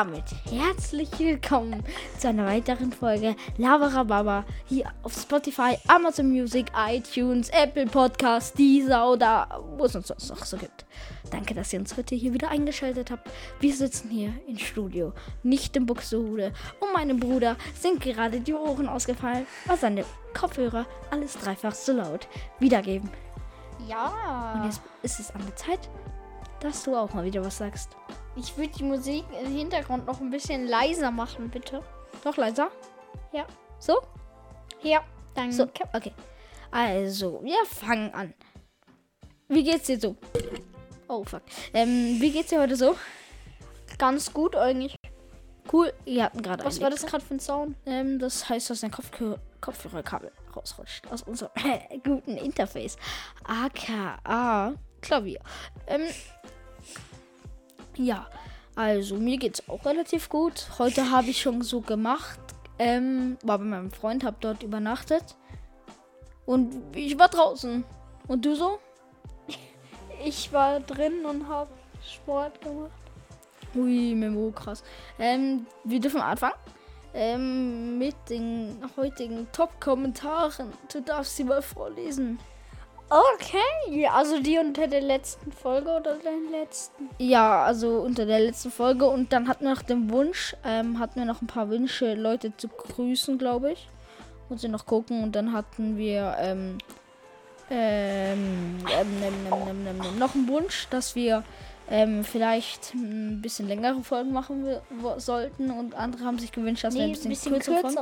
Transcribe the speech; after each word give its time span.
damit 0.00 0.24
herzlich 0.50 1.10
willkommen 1.18 1.84
zu 2.18 2.28
einer 2.28 2.46
weiteren 2.46 2.90
Folge 2.90 3.36
Lavarababa 3.58 4.46
hier 4.64 4.86
auf 5.02 5.12
Spotify, 5.12 5.76
Amazon 5.88 6.30
Music, 6.30 6.72
iTunes, 6.74 7.50
Apple 7.50 7.84
Podcasts, 7.84 8.54
Deezer 8.54 9.10
oder 9.10 9.62
wo 9.76 9.84
es 9.84 9.94
uns 9.94 10.08
sonst 10.08 10.30
noch 10.30 10.42
so 10.46 10.56
gibt. 10.56 10.86
Danke, 11.30 11.52
dass 11.52 11.70
ihr 11.74 11.80
uns 11.80 11.94
heute 11.98 12.14
hier 12.14 12.32
wieder 12.32 12.48
eingeschaltet 12.48 13.10
habt. 13.10 13.28
Wir 13.60 13.74
sitzen 13.74 14.08
hier 14.08 14.32
im 14.48 14.56
Studio, 14.56 15.12
nicht 15.42 15.76
im 15.76 15.84
Buxtehude 15.84 16.54
und 16.80 16.92
meinem 16.94 17.20
Bruder 17.20 17.56
sind 17.78 18.00
gerade 18.00 18.40
die 18.40 18.54
Ohren 18.54 18.88
ausgefallen, 18.88 19.46
weil 19.66 19.76
seine 19.76 20.06
Kopfhörer 20.32 20.86
alles 21.10 21.34
dreifach 21.36 21.74
so 21.74 21.92
laut 21.92 22.26
wiedergeben. 22.58 23.10
Und 23.78 23.88
Ja. 23.90 24.62
jetzt 24.64 24.80
ist 25.02 25.20
es 25.20 25.30
an 25.34 25.42
der 25.44 25.56
Zeit, 25.56 25.90
dass 26.60 26.84
du 26.84 26.96
auch 26.96 27.12
mal 27.12 27.24
wieder 27.26 27.44
was 27.44 27.58
sagst. 27.58 27.90
Ich 28.42 28.56
würde 28.56 28.72
die 28.72 28.84
Musik 28.84 29.24
im 29.38 29.54
Hintergrund 29.54 30.06
noch 30.06 30.18
ein 30.18 30.30
bisschen 30.30 30.66
leiser 30.66 31.10
machen, 31.10 31.50
bitte. 31.50 31.82
Noch 32.24 32.38
leiser? 32.38 32.70
Ja. 33.32 33.44
So? 33.78 33.98
Ja, 34.82 35.04
danke. 35.34 35.54
So, 35.54 35.64
okay. 35.92 36.12
Also, 36.70 37.40
wir 37.42 37.66
fangen 37.66 38.14
an. 38.14 38.32
Wie 39.48 39.62
geht's 39.62 39.88
dir 39.88 40.00
so? 40.00 40.16
Oh, 41.06 41.22
fuck. 41.22 41.42
Ähm, 41.74 42.16
wie 42.18 42.30
geht's 42.30 42.48
dir 42.48 42.60
heute 42.60 42.76
so? 42.76 42.96
Ganz 43.98 44.32
gut 44.32 44.56
eigentlich. 44.56 44.96
Cool, 45.70 45.92
ihr 46.06 46.24
hatten 46.24 46.40
gerade 46.40 46.64
Was 46.64 46.80
war 46.80 46.88
das 46.88 47.04
gerade 47.04 47.22
für 47.22 47.34
ein 47.34 47.40
Sound? 47.40 47.76
Ähm, 47.84 48.18
das 48.18 48.48
heißt, 48.48 48.70
dass 48.70 48.80
dein 48.80 48.90
Kopfhö 48.90 49.36
Kopfhörerkabel 49.60 50.32
rausrutscht 50.56 51.06
aus 51.12 51.22
unserem 51.24 51.52
guten 52.04 52.38
Interface. 52.38 52.96
AKA 53.44 54.72
Klavier. 55.02 55.40
Ähm, 55.86 56.08
ja, 58.00 58.26
also 58.74 59.16
mir 59.16 59.36
geht's 59.36 59.68
auch 59.68 59.84
relativ 59.84 60.28
gut. 60.28 60.66
Heute 60.78 61.10
habe 61.10 61.28
ich 61.28 61.40
schon 61.40 61.62
so 61.62 61.80
gemacht. 61.80 62.40
Ähm, 62.78 63.36
war 63.42 63.58
bei 63.58 63.64
meinem 63.64 63.90
Freund, 63.90 64.24
hab 64.24 64.40
dort 64.40 64.62
übernachtet. 64.62 65.36
Und 66.46 66.74
ich 66.96 67.18
war 67.18 67.28
draußen. 67.28 67.84
Und 68.26 68.44
du 68.44 68.54
so? 68.56 68.78
Ich 70.22 70.52
war 70.52 70.80
drin 70.80 71.24
und 71.24 71.48
habe 71.48 71.70
Sport 72.06 72.60
gemacht. 72.60 72.90
Ui, 73.74 74.14
Memo, 74.14 74.50
krass. 74.50 74.82
Ähm, 75.18 75.66
wir 75.84 75.98
dürfen 75.98 76.20
anfangen. 76.20 76.56
Ähm, 77.14 77.98
mit 77.98 78.16
den 78.28 78.82
heutigen 78.98 79.48
Top-Kommentaren. 79.52 80.72
Du 80.92 81.00
darfst 81.00 81.36
sie 81.36 81.44
mal 81.44 81.62
vorlesen. 81.62 82.38
Okay, 83.12 84.06
also 84.06 84.40
die 84.40 84.56
unter 84.58 84.86
der 84.86 85.00
letzten 85.00 85.50
Folge 85.50 85.90
oder 85.90 86.14
den 86.14 86.52
letzten? 86.52 87.08
Ja, 87.18 87.64
also 87.64 87.98
unter 88.02 88.24
der 88.24 88.38
letzten 88.38 88.70
Folge 88.70 89.04
und 89.06 89.32
dann 89.32 89.48
hatten 89.48 89.64
wir 89.64 89.74
noch 89.74 89.82
den 89.82 90.10
Wunsch, 90.10 90.54
ähm, 90.64 91.00
hatten 91.00 91.18
wir 91.18 91.26
noch 91.26 91.42
ein 91.42 91.48
paar 91.48 91.68
Wünsche, 91.70 92.14
Leute 92.14 92.56
zu 92.56 92.68
grüßen, 92.68 93.36
glaube 93.36 93.72
ich. 93.72 93.88
Muss 94.48 94.62
ich 94.62 94.70
noch 94.70 94.86
gucken 94.86 95.24
und 95.24 95.34
dann 95.34 95.52
hatten 95.52 95.96
wir 95.96 96.36
ähm, 96.38 96.78
ähm, 97.68 98.78
ähm, 98.88 99.06
ähm, 99.22 99.34
ähm, 99.50 99.86
ähm, 99.88 100.00
ähm 100.04 100.18
noch 100.18 100.36
einen 100.36 100.46
Wunsch, 100.46 100.86
dass 100.90 101.16
wir 101.16 101.42
ähm, 101.90 102.24
vielleicht 102.24 102.94
ein 102.94 103.42
bisschen 103.42 103.66
längere 103.66 104.02
Folgen 104.02 104.32
machen 104.32 104.64
wir, 104.64 104.82
sollten. 105.18 105.70
Und 105.70 105.94
andere 105.94 106.24
haben 106.24 106.38
sich 106.38 106.52
gewünscht, 106.52 106.84
dass 106.84 106.94
wir 106.94 107.02
ein 107.02 107.12
bisschen, 107.12 107.52
kürzer 107.52 107.78
Folgen 107.78 107.98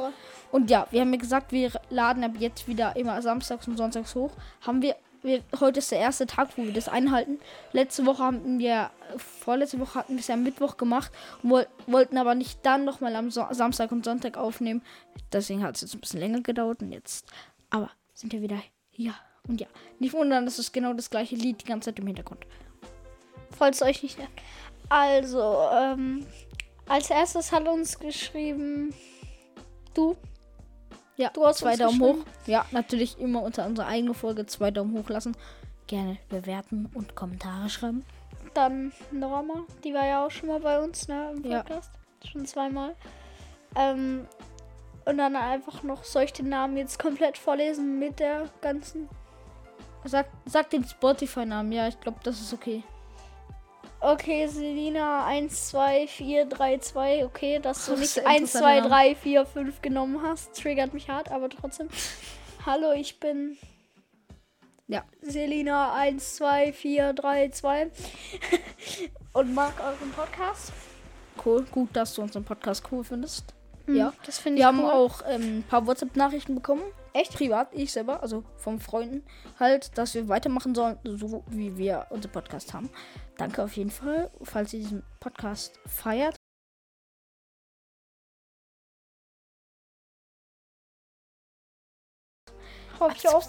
Und 0.53 0.71
ja, 0.71 0.87
wir 0.91 1.01
haben 1.01 1.13
ja 1.13 1.19
gesagt, 1.19 1.53
wir 1.53 1.73
laden 1.89 2.23
ab 2.23 2.33
jetzt 2.39 2.69
wieder 2.69 2.95
immer 2.97 3.21
samstags 3.23 3.67
und 3.67 3.79
sonntags 3.79 4.15
hoch. 4.15 4.33
Haben 4.61 4.83
wir, 4.83 4.95
wir 5.23 5.43
heute 5.59 5.79
ist 5.79 5.91
der 5.91 6.01
erste 6.01 6.27
Tag, 6.27 6.51
wo 6.57 6.65
wir 6.65 6.73
das 6.73 6.89
einhalten. 6.89 7.39
Letzte 7.73 8.05
Woche 8.05 8.23
haben 8.23 8.59
wir, 8.59 8.91
vorletzte 9.17 9.81
Woche 9.81 10.01
hatten 10.01 10.13
wir 10.15 10.21
es 10.21 10.29
ja 10.29 10.35
am 10.35 10.43
Mittwoch 10.43 10.77
gemacht 10.77 11.11
wollten 11.87 12.19
aber 12.19 12.35
nicht 12.35 12.59
dann 12.65 12.85
nochmal 12.85 13.17
am 13.17 13.31
so 13.31 13.47
Samstag 13.51 13.91
und 13.91 14.05
Sonntag 14.05 14.37
aufnehmen. 14.37 14.83
Deswegen 15.33 15.63
hat 15.63 15.77
es 15.77 15.81
jetzt 15.81 15.95
ein 15.95 16.01
bisschen 16.01 16.21
länger 16.21 16.43
gedauert 16.43 16.83
und 16.83 16.93
jetzt, 16.93 17.27
aber 17.71 17.91
sind 18.13 18.33
wir 18.33 18.43
wieder 18.43 18.59
hier. 18.91 19.15
Und 19.47 19.63
ja, 19.63 19.67
nicht 19.99 20.13
wundern, 20.13 20.45
das 20.45 20.59
ist 20.59 20.75
genau 20.75 20.93
das 20.93 21.09
gleiche 21.09 21.35
Lied 21.35 21.63
die 21.63 21.65
ganze 21.65 21.89
Zeit 21.89 21.99
im 21.99 22.07
Hintergrund. 22.07 22.45
Falls 23.57 23.83
euch 23.83 24.03
nicht. 24.03 24.19
Also, 24.89 25.69
ähm, 25.73 26.27
als 26.89 27.11
erstes 27.11 27.53
hat 27.53 27.67
uns 27.69 27.99
geschrieben. 27.99 28.95
Du. 29.95 30.17
Ja, 31.17 31.31
Du 31.31 31.45
hast 31.45 31.59
zwei 31.59 31.77
Daumen 31.77 32.01
hoch. 32.01 32.17
Ja, 32.47 32.65
natürlich 32.71 33.19
immer 33.19 33.43
unter 33.43 33.67
unserer 33.67 33.89
eigenen 33.89 34.15
Folge 34.15 34.47
zwei 34.47 34.71
Daumen 34.71 34.97
hoch 34.97 35.09
lassen. 35.09 35.37
Gerne 35.89 36.19
bewerten 36.29 36.89
und 36.95 37.17
Kommentare 37.17 37.69
schreiben. 37.69 38.05
Dann 38.55 38.93
Norma, 39.11 39.65
die 39.85 39.93
war 39.93 40.07
ja 40.07 40.25
auch 40.25 40.31
schon 40.31 40.49
mal 40.49 40.61
bei 40.61 40.79
uns, 40.81 41.09
ne, 41.09 41.33
im 41.37 41.45
Ja. 41.51 41.63
Podcast. 41.63 41.91
Schon 42.25 42.47
zweimal. 42.47 42.95
Ähm, 43.75 44.27
und 45.05 45.19
dann 45.19 45.37
einfach 45.37 45.83
noch, 45.83 46.05
soll 46.05 46.25
ich 46.25 46.33
den 46.33 46.49
Namen 46.49 46.77
jetzt 46.77 46.99
komplett 46.99 47.37
vorlesen 47.39 47.99
mit 47.99 48.21
der 48.21 48.49
ganzen. 48.61 49.09
Sag, 50.05 50.27
sag 50.47 50.71
den 50.71 50.85
Spotify-Namen, 50.85 51.73
ja, 51.73 51.89
ich 51.89 51.99
glaube, 52.01 52.19
das 52.23 52.41
ist 52.41 52.53
okay. 52.53 52.83
Okay, 54.01 54.47
Selina 54.47 55.27
12432, 55.29 57.25
okay, 57.25 57.59
dass 57.59 57.87
du 57.87 57.93
nicht 57.97 58.05
ist 58.05 58.19
ein 58.21 58.27
1, 58.43 58.53
2, 58.53 58.59
interessanter 58.59 58.89
3, 58.89 59.15
4, 59.17 59.47
5 59.47 59.83
genommen 59.83 60.23
hast. 60.23 60.55
Triggert 60.55 60.95
mich 60.95 61.09
hart, 61.09 61.31
aber 61.33 61.49
trotzdem. 61.49 61.89
Hallo, 62.65 62.93
ich 62.93 63.19
bin 63.19 63.59
Ja. 64.87 65.03
Selina 65.21 65.93
12432 66.01 67.91
und 69.33 69.53
mag 69.55 69.73
euren 69.81 70.13
Podcast. 70.13 70.73
Cool, 71.45 71.65
gut, 71.71 71.89
dass 71.95 72.15
du 72.15 72.23
unseren 72.23 72.45
Podcast 72.45 72.85
cool 72.93 73.03
findest. 73.03 73.53
Hm, 73.87 73.97
Ja. 73.97 74.13
das 74.25 74.39
finde 74.39 74.59
ich 74.59 74.61
Wir 74.61 74.67
haben 74.69 74.85
cool. 74.85 74.91
auch 74.91 75.23
ähm, 75.29 75.59
ein 75.59 75.65
paar 75.69 75.85
WhatsApp-Nachrichten 75.87 76.55
bekommen. 76.55 76.83
Echt? 77.19 77.35
Privat, 77.35 77.75
ich 77.75 77.91
selber, 77.91 78.23
also 78.23 78.45
von 78.59 78.79
Freunden 78.79 79.25
halt, 79.59 79.99
dass 79.99 80.15
wir 80.15 80.29
weitermachen 80.29 80.73
sollen, 80.73 81.01
so 81.03 81.43
wie 81.49 81.77
wir 81.77 82.07
unseren 82.11 82.31
Podcast 82.31 82.73
haben. 82.73 82.89
Danke 83.37 83.65
auf 83.65 83.77
jeden 83.77 83.91
Fall, 83.91 84.31
falls 84.43 84.73
ihr 84.73 84.79
diesen 84.79 85.03
Podcast 85.19 85.81
feiert. 85.85 86.37
Hoffe 93.01 93.17
ich 93.17 93.29
auch. 93.29 93.45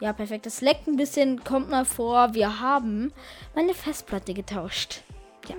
Ja, 0.00 0.12
perfekt. 0.12 0.46
Das 0.46 0.60
leckt 0.60 0.86
ein 0.86 0.96
bisschen, 0.96 1.42
kommt 1.42 1.70
mal 1.70 1.84
vor. 1.84 2.34
Wir 2.34 2.60
haben 2.60 3.12
meine 3.56 3.74
Festplatte 3.74 4.34
getauscht. 4.34 5.02
Ja. 5.48 5.56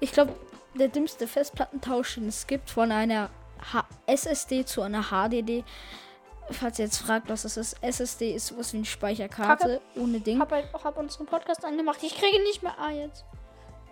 Ich 0.00 0.12
glaube, 0.12 0.34
der 0.74 0.88
dümmste 0.88 1.26
Festplattentausch, 1.26 2.16
den 2.16 2.28
es 2.28 2.46
gibt, 2.46 2.68
von 2.68 2.92
einer 2.92 3.30
H 3.72 3.86
SSD 4.04 4.66
zu 4.66 4.82
einer 4.82 5.04
HDD. 5.04 5.64
Falls 6.50 6.78
ihr 6.78 6.86
jetzt 6.86 6.98
fragt, 6.98 7.28
was 7.28 7.42
das 7.42 7.56
ist, 7.56 7.76
SSD 7.82 8.34
ist 8.34 8.46
sowas 8.46 8.72
wie 8.72 8.78
eine 8.78 8.86
Speicherkarte 8.86 9.80
ohne 9.96 10.20
Ding. 10.20 10.40
Hab, 10.40 10.50
halt, 10.50 10.72
hab 10.72 10.96
unseren 10.96 11.26
Podcast 11.26 11.64
angemacht. 11.64 11.98
Ich 12.02 12.16
kriege 12.16 12.42
nicht 12.42 12.62
mehr. 12.62 12.74
Ah, 12.78 12.90
jetzt. 12.90 13.24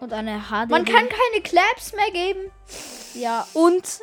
Und 0.01 0.13
eine 0.13 0.41
HDD. 0.49 0.71
Man 0.71 0.85
kann 0.85 1.09
keine 1.09 1.43
Claps 1.43 1.93
mehr 1.95 2.11
geben. 2.13 2.51
Ja, 3.15 3.47
und 3.55 4.01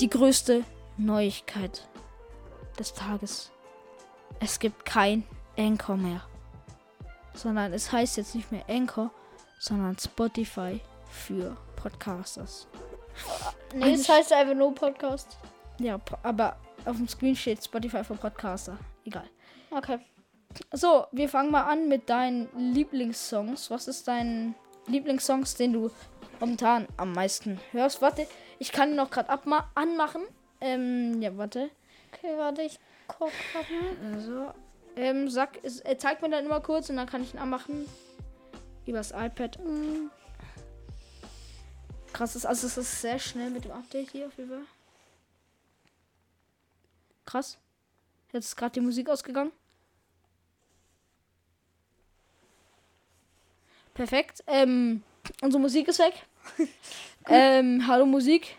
die 0.00 0.08
größte 0.08 0.64
Neuigkeit 0.96 1.86
des 2.78 2.94
Tages. 2.94 3.50
Es 4.40 4.58
gibt 4.58 4.84
kein 4.84 5.24
Anchor 5.58 5.96
mehr. 5.96 6.22
Sondern 7.34 7.72
es 7.72 7.92
heißt 7.92 8.16
jetzt 8.16 8.34
nicht 8.34 8.50
mehr 8.50 8.64
Anchor, 8.68 9.10
sondern 9.58 9.96
Spotify 9.98 10.80
für 11.10 11.56
Podcasters. 11.76 12.66
Nee, 13.74 13.96
das 13.96 14.08
heißt 14.08 14.32
einfach 14.32 14.54
nur 14.54 14.74
Podcast. 14.74 15.36
Ja, 15.78 16.00
aber 16.22 16.56
auf 16.88 16.96
dem 16.96 17.08
Screen 17.08 17.36
steht 17.36 17.62
Spotify 17.64 18.02
für 18.04 18.14
Podcaster. 18.14 18.78
Egal. 19.04 19.28
Okay. 19.70 19.98
So, 20.72 21.06
wir 21.12 21.28
fangen 21.28 21.50
mal 21.50 21.64
an 21.64 21.88
mit 21.88 22.08
deinen 22.08 22.48
Lieblingssongs. 22.72 23.70
Was 23.70 23.86
ist 23.88 24.08
dein 24.08 24.54
Lieblingssongs, 24.86 25.54
den 25.56 25.72
du 25.74 25.90
momentan 26.40 26.88
am 26.96 27.12
meisten 27.12 27.60
hörst? 27.72 28.00
Warte, 28.00 28.26
ich 28.58 28.72
kann 28.72 28.90
ihn 28.90 28.96
noch 28.96 29.10
gerade 29.10 29.28
anmachen. 29.74 30.22
Ähm, 30.60 31.20
ja, 31.20 31.36
warte. 31.36 31.70
Okay, 32.12 32.32
warte, 32.38 32.62
ich 32.62 32.78
guck 33.06 33.30
grad 33.52 33.66
mal. 33.70 34.14
Also, 34.14 34.46
ähm, 34.96 35.28
sag, 35.28 35.62
es- 35.62 35.80
er 35.80 35.98
zeigt 35.98 36.22
mir 36.22 36.30
dann 36.30 36.46
immer 36.46 36.60
kurz 36.60 36.88
und 36.90 36.96
dann 36.96 37.06
kann 37.06 37.22
ich 37.22 37.34
ihn 37.34 37.38
anmachen. 37.40 37.86
Übers 38.86 39.10
iPad. 39.10 39.58
Hm, 39.58 40.10
Krass, 42.14 42.34
ist, 42.34 42.46
also 42.46 42.66
es 42.66 42.78
ist 42.78 43.00
sehr 43.02 43.18
schnell 43.18 43.50
mit 43.50 43.64
dem 43.66 43.72
Update 43.72 44.10
hier 44.10 44.26
auf 44.26 44.36
jeden 44.38 44.48
Fall. 44.50 44.62
Krass. 47.28 47.58
Jetzt 48.32 48.46
ist 48.46 48.56
gerade 48.56 48.72
die 48.72 48.80
Musik 48.80 49.10
ausgegangen. 49.10 49.52
Perfekt. 53.92 54.42
Ähm, 54.46 55.02
unsere 55.42 55.60
Musik 55.60 55.88
ist 55.88 55.98
weg. 55.98 56.14
ähm, 57.26 57.86
hallo 57.86 58.06
Musik. 58.06 58.56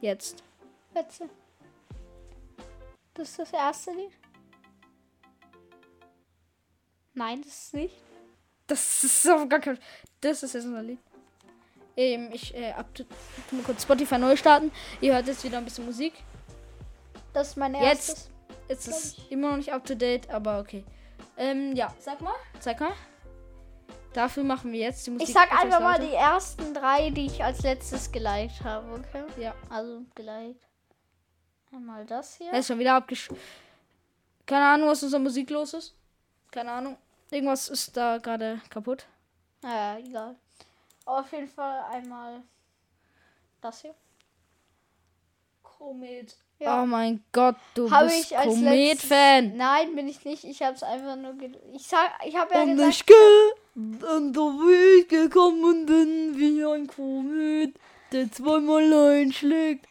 Jetzt. 0.00 0.42
Letzte. 0.92 1.30
Das 3.14 3.28
ist 3.28 3.38
das 3.38 3.52
erste 3.52 3.92
Lied. 3.92 4.10
Nein, 7.14 7.42
das 7.42 7.62
ist 7.62 7.74
nicht. 7.74 7.94
Das 8.66 9.04
ist 9.04 9.28
auf 9.30 9.48
gar 9.48 9.60
kein 9.60 9.78
Das 10.20 10.42
ist 10.42 10.54
jetzt 10.54 10.64
unser 10.64 10.82
Lied. 10.82 10.98
Ähm, 11.98 12.30
ich 12.32 12.54
äh, 12.54 12.72
tu 12.94 13.04
mal 13.50 13.64
kurz 13.64 13.82
Spotify 13.82 14.18
neu 14.18 14.36
starten. 14.36 14.70
Ihr 15.00 15.14
hört 15.14 15.26
jetzt 15.26 15.42
wieder 15.42 15.58
ein 15.58 15.64
bisschen 15.64 15.84
Musik. 15.84 16.14
Das 17.32 17.48
ist 17.48 17.56
mein 17.56 17.74
erstes. 17.74 18.30
Jetzt 18.68 18.86
ist 18.86 19.04
es 19.04 19.30
immer 19.30 19.50
noch 19.50 19.56
nicht 19.56 19.72
up 19.72 19.84
to 19.84 19.96
date, 19.96 20.30
aber 20.30 20.60
okay. 20.60 20.84
Ähm, 21.36 21.74
ja, 21.74 21.92
sag 21.98 22.20
mal. 22.20 22.34
Zeig 22.60 22.78
mal. 22.78 22.92
Dafür 24.12 24.44
machen 24.44 24.70
wir 24.70 24.78
jetzt 24.78 25.04
die 25.06 25.10
Musik. 25.10 25.26
Ich 25.26 25.34
sag 25.34 25.52
einfach 25.52 25.80
mal 25.80 25.98
die 25.98 26.14
ersten 26.14 26.72
drei, 26.72 27.10
die 27.10 27.26
ich 27.26 27.42
als 27.42 27.62
letztes 27.62 28.12
geliked 28.12 28.62
habe, 28.62 28.92
okay? 28.92 29.24
Ja. 29.36 29.54
Also 29.68 30.02
geliked. 30.14 30.62
Einmal 31.72 32.06
das 32.06 32.36
hier. 32.36 32.52
Er 32.52 32.60
ist 32.60 32.68
schon 32.68 32.78
wieder 32.78 32.94
abgesch... 32.94 33.28
Keine 34.46 34.66
Ahnung, 34.66 34.88
was 34.88 35.02
mit 35.02 35.08
unserer 35.08 35.20
Musik 35.20 35.50
los 35.50 35.74
ist. 35.74 35.94
Keine 36.52 36.70
Ahnung. 36.70 36.96
Irgendwas 37.30 37.68
ist 37.68 37.96
da 37.96 38.18
gerade 38.18 38.60
kaputt. 38.70 39.06
Naja, 39.62 39.98
egal. 39.98 40.36
Auf 41.08 41.32
jeden 41.32 41.48
Fall 41.48 41.84
einmal 41.90 42.42
das 43.62 43.80
hier. 43.80 43.94
Komet. 45.62 46.36
Ja. 46.58 46.82
Oh 46.82 46.86
mein 46.86 47.24
Gott, 47.32 47.56
du 47.74 47.90
Habe 47.90 48.08
bist 48.08 48.26
ich 48.30 48.36
als 48.36 48.46
Komet-Fan. 48.46 49.56
Nein, 49.56 49.94
bin 49.96 50.06
ich 50.06 50.22
nicht. 50.26 50.44
Ich 50.44 50.60
habe 50.60 50.74
es 50.74 50.82
einfach 50.82 51.16
nur. 51.16 51.34
Ich 51.72 51.86
sag, 51.86 52.10
ich 52.26 52.36
habe 52.36 52.52
ja 52.52 52.62
Und 52.62 52.76
gesagt. 52.76 52.92
ich 52.92 53.06
ge 53.06 53.16
an 54.06 54.34
der 54.34 54.42
Weg 54.42 55.08
gekommen 55.08 55.86
bin 55.86 56.36
wie 56.36 56.62
ein 56.62 56.86
Komet, 56.86 57.74
der 58.12 58.30
zweimal 58.30 58.92
einschlägt. 58.92 59.86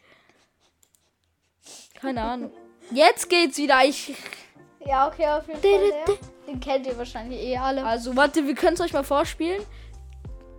Keine 1.94 2.22
Ahnung. 2.22 2.52
Jetzt 2.92 3.28
geht's 3.28 3.58
wieder. 3.58 3.84
Ich, 3.84 4.14
Ja, 4.86 5.08
okay, 5.08 5.26
auf 5.26 5.48
jeden 5.48 5.60
Fall. 5.60 6.16
Den 6.46 6.60
kennt 6.60 6.86
ihr 6.86 6.96
wahrscheinlich 6.96 7.40
eh 7.40 7.56
alle. 7.56 7.84
also, 7.84 8.14
warte, 8.14 8.46
wir 8.46 8.54
können 8.54 8.74
es 8.74 8.80
euch 8.80 8.92
mal 8.92 9.02
vorspielen. 9.02 9.64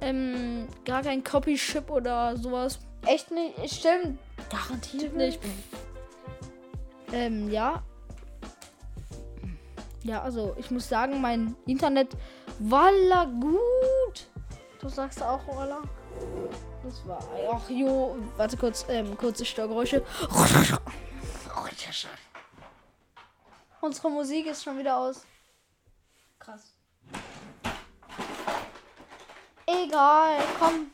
Ähm, 0.01 0.67
gar 0.85 1.01
kein 1.01 1.23
Copy-Chip 1.23 1.89
oder 1.89 2.37
sowas. 2.37 2.79
Echt 3.05 3.31
nicht. 3.31 3.55
Stimmt. 3.73 4.19
Garantiert 4.49 5.15
nicht. 5.15 5.39
Ähm, 7.11 7.49
ja. 7.49 7.83
Ja, 10.03 10.21
also 10.21 10.55
ich 10.57 10.71
muss 10.71 10.87
sagen, 10.87 11.19
mein 11.19 11.55
Internet 11.65 12.15
war 12.59 12.91
la 12.91 13.25
gut. 13.25 14.27
Du 14.79 14.87
sagst 14.87 15.21
auch, 15.21 15.45
Ola. 15.47 15.81
Das 16.83 17.05
war. 17.05 17.19
Ach 17.53 17.69
jo, 17.69 18.17
warte 18.37 18.55
kurz, 18.57 18.85
ähm, 18.89 19.17
kurze 19.17 19.43
Störgeräusche. 19.43 20.03
Unsere 23.81 24.09
Musik 24.09 24.47
ist 24.47 24.63
schon 24.63 24.77
wieder 24.77 24.97
aus. 24.97 25.25
Krass. 26.37 26.75
Egal, 29.71 30.37
komm. 30.59 30.91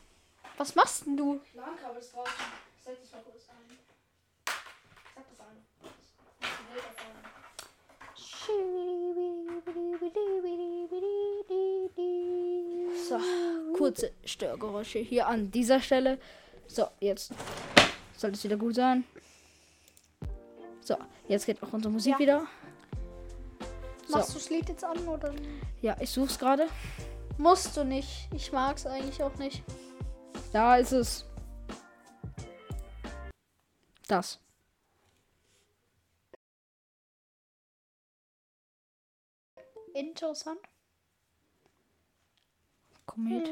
Was 0.58 0.74
machst 0.74 1.06
denn 1.06 1.16
du? 1.16 1.40
LAN-Kabel 1.54 1.98
ist 1.98 2.14
draußen. 2.14 2.32
Setz 2.84 3.00
dich 3.00 3.12
mal 3.12 3.22
kurz 3.22 3.48
ein. 3.48 3.78
Sag 5.14 5.24
das 5.30 5.40
an. 5.40 5.56
So, 13.08 13.18
kurze 13.76 14.10
Störgeräusche 14.24 14.98
hier 14.98 15.26
an 15.26 15.50
dieser 15.50 15.80
Stelle. 15.80 16.18
So, 16.66 16.86
jetzt 17.00 17.32
sollte 18.16 18.36
es 18.36 18.44
wieder 18.44 18.56
gut 18.56 18.74
sein. 18.74 19.04
So, 20.80 20.96
jetzt 21.28 21.46
geht 21.46 21.62
auch 21.62 21.72
unsere 21.72 21.92
Musik 21.92 22.14
Ja. 22.14 22.18
wieder. 22.18 22.46
So, 24.06 24.16
Machst 24.18 24.30
du 24.30 24.34
das 24.34 24.50
Lied 24.50 24.68
jetzt 24.68 24.84
an 24.84 24.98
oder? 25.06 25.32
ja, 25.82 25.96
ich 26.00 26.10
suche 26.10 26.26
es 26.30 26.38
gerade. 26.38 26.68
Musst 27.38 27.76
du 27.76 27.84
nicht. 27.84 28.28
Ich 28.34 28.52
mag's 28.52 28.86
eigentlich 28.86 29.22
auch 29.22 29.34
nicht. 29.36 29.62
Da 30.52 30.76
ist 30.76 30.92
es. 30.92 31.24
Das. 34.08 34.40
Interessant. 39.92 40.60
Komet. 43.06 43.48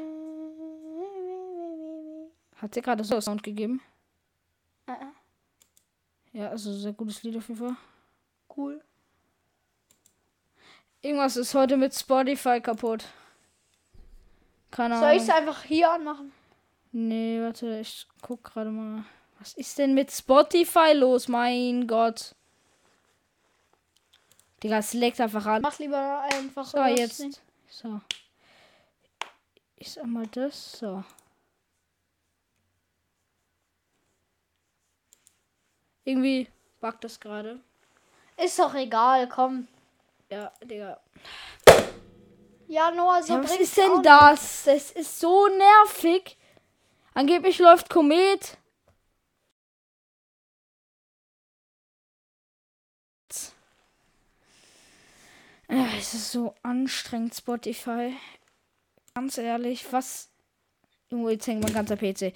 Hat 2.57 2.73
sie 2.73 2.81
gerade 2.81 3.03
so 3.03 3.19
Sound 3.19 3.43
gegeben? 3.43 3.81
Äh, 4.87 4.91
äh, 4.93 6.39
Ja, 6.39 6.49
also 6.49 6.73
sehr 6.73 6.93
gutes 6.93 7.23
Lied 7.23 7.37
auf 7.37 7.47
jeden 7.49 7.59
Fall. 7.59 7.75
Cool. 8.55 8.83
Irgendwas 11.01 11.35
ist 11.37 11.53
heute 11.53 11.77
mit 11.77 11.93
Spotify 11.93 12.61
kaputt. 12.61 13.05
Keine 14.75 14.99
Soll 14.99 15.13
ich 15.13 15.21
es 15.21 15.29
einfach 15.29 15.63
hier 15.63 15.89
anmachen? 15.89 16.33
Nee, 16.91 17.39
warte, 17.41 17.79
ich 17.79 18.05
guck 18.21 18.43
gerade 18.43 18.71
mal. 18.71 19.05
Was 19.39 19.53
ist 19.53 19.77
denn 19.77 19.93
mit 19.93 20.11
Spotify 20.11 20.91
los? 20.93 21.29
Mein 21.29 21.87
Gott. 21.87 22.35
Digga, 24.61 24.79
es 24.79 24.91
leckt 24.91 25.21
einfach 25.21 25.45
an. 25.45 25.61
Mach 25.61 25.79
lieber 25.79 26.23
einfach. 26.23 26.65
So, 26.65 26.83
jetzt. 26.83 27.41
So. 27.69 28.01
Ich 29.77 29.93
sag 29.93 30.07
mal 30.07 30.27
das. 30.27 30.73
So. 30.73 31.05
Irgendwie 36.03 36.49
buggt 36.81 37.05
das 37.05 37.17
gerade. 37.17 37.61
Ist 38.35 38.59
doch 38.59 38.75
egal, 38.75 39.29
komm. 39.29 39.69
Ja, 40.29 40.51
Digga. 40.61 40.99
Ja, 42.67 42.91
Noah, 42.91 43.21
so 43.21 43.33
Ja, 43.33 43.43
was 43.43 43.57
ist 43.57 43.77
denn 43.77 44.01
das? 44.01 44.63
Das 44.63 44.91
ist 44.91 45.19
so 45.19 45.47
nervig. 45.47 46.37
Angeblich 47.13 47.59
läuft 47.59 47.89
Komet. 47.89 48.57
Es 55.67 56.13
ist 56.13 56.31
so 56.31 56.53
anstrengend, 56.61 57.35
Spotify. 57.35 58.15
Ganz 59.13 59.37
ehrlich, 59.37 59.91
was. 59.91 60.29
Irgendwo 61.09 61.29
jetzt 61.29 61.47
hängt 61.47 61.63
mein 61.63 61.73
ganzer 61.73 61.97
PC. 61.97 62.33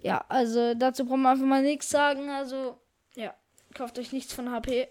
Ja, 0.00 0.24
also 0.28 0.74
dazu 0.74 1.04
brauchen 1.04 1.22
wir 1.22 1.30
einfach 1.30 1.46
mal 1.46 1.62
nichts 1.62 1.88
sagen. 1.88 2.28
Also, 2.30 2.78
ja, 3.14 3.34
kauft 3.74 3.98
euch 3.98 4.12
nichts 4.12 4.32
von 4.32 4.50
HP. 4.50 4.88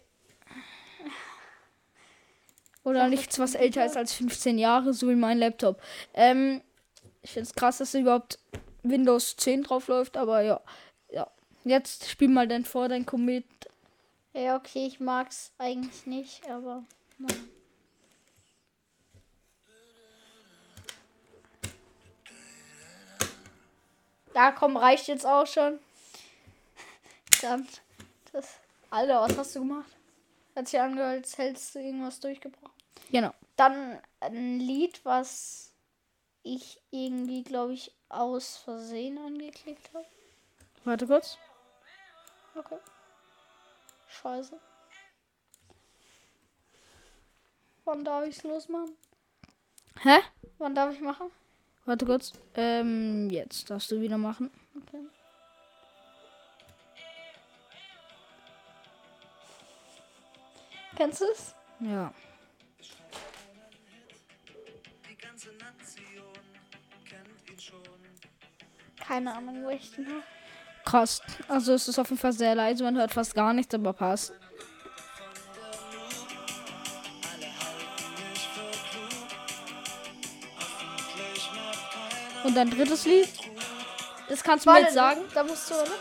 Oder 2.84 3.08
nichts, 3.10 3.40
was 3.40 3.56
älter 3.56 3.86
ist 3.86 3.98
als 3.98 4.14
15 4.14 4.58
Jahre, 4.58 4.94
so 4.94 5.10
wie 5.10 5.16
mein 5.16 5.38
Laptop. 5.38 5.82
Ähm, 6.14 6.62
ich 7.22 7.32
finde 7.32 7.50
es 7.50 7.56
krass, 7.56 7.80
dass 7.80 7.92
da 7.92 8.00
überhaupt 8.00 8.40
Windows 8.84 9.36
10 9.36 9.64
drauf 9.64 9.88
läuft, 9.88 10.18
aber 10.18 10.42
ja. 10.42 10.62
Ja. 11.12 11.28
Jetzt 11.66 12.10
spiel 12.10 12.30
mal 12.30 12.48
dein 12.48 12.66
vor, 12.66 12.88
dein 12.88 13.06
Komet. 13.06 13.46
Ja, 14.34 14.56
okay, 14.56 14.88
ich 14.88 15.00
mag's 15.00 15.52
eigentlich 15.58 16.06
nicht, 16.06 16.50
aber. 16.50 16.84
naja. 17.18 17.36
Da 24.34 24.52
komm, 24.52 24.78
reicht 24.78 25.08
jetzt 25.08 25.26
auch 25.26 25.48
schon. 25.48 25.80
Dann 27.42 27.68
das. 28.32 28.60
Alter, 28.90 29.22
was 29.22 29.38
hast 29.38 29.56
du 29.56 29.60
gemacht? 29.60 29.99
Hat 30.56 30.68
sich 30.68 30.80
angehört, 30.80 31.18
als 31.18 31.38
hättest 31.38 31.76
du 31.76 31.80
irgendwas 31.80 32.20
durchgebrochen. 32.20 32.72
Genau. 33.12 33.34
Dann 33.56 34.00
ein 34.20 34.60
Lied, 34.60 35.04
was 35.06 35.74
ich 36.44 36.82
irgendwie, 36.92 37.44
glaube 37.44 37.74
ich, 37.74 37.94
aus 38.10 38.58
Versehen 38.58 39.18
angeklickt 39.18 39.90
habe. 39.94 40.06
Warte 40.84 41.08
kurz. 41.08 41.38
Okay. 42.56 42.78
Scheiße. 44.08 44.60
Wann 47.86 48.04
darf 48.04 48.28
ich's 48.28 48.44
losmachen? 48.44 48.96
Hä? 50.02 50.20
Wann 50.58 50.76
darf 50.76 50.94
ich 50.94 51.02
machen? 51.02 51.32
Warte 51.86 52.06
kurz. 52.06 52.34
Ähm, 52.56 53.30
jetzt 53.30 53.70
darfst 53.70 53.92
du 53.92 54.00
wieder 54.02 54.18
machen. 54.18 54.52
Okay. 54.76 55.04
Kennst 61.00 61.22
du 61.22 61.26
es? 61.32 61.56
Ja. 61.80 62.14
Keine 69.08 69.34
Ahnung, 69.34 69.64
wo 69.64 69.70
ich 69.70 69.96
den 69.96 70.08
habe. 70.08 70.24
Krass. 70.84 71.22
Also 71.48 71.74
es 71.74 71.88
ist 71.88 72.00
auf 72.00 72.10
jeden 72.10 72.20
Fall 72.20 72.34
sehr 72.34 72.54
leise, 72.54 72.84
man 72.84 72.98
hört 72.98 73.14
fast 73.14 73.34
gar 73.34 73.54
nichts, 73.54 73.74
aber 73.74 73.94
passt. 73.94 74.34
Und 82.44 82.58
dein 82.58 82.70
drittes 82.70 83.06
Lied? 83.06 83.30
Das 84.28 84.44
kannst 84.44 84.66
du 84.66 84.72
mir 84.72 84.82
jetzt 84.82 84.96
sagen. 84.96 85.22
Da 85.34 85.46
musst 85.46 85.70
du, 85.70 85.76
oder? 85.76 85.92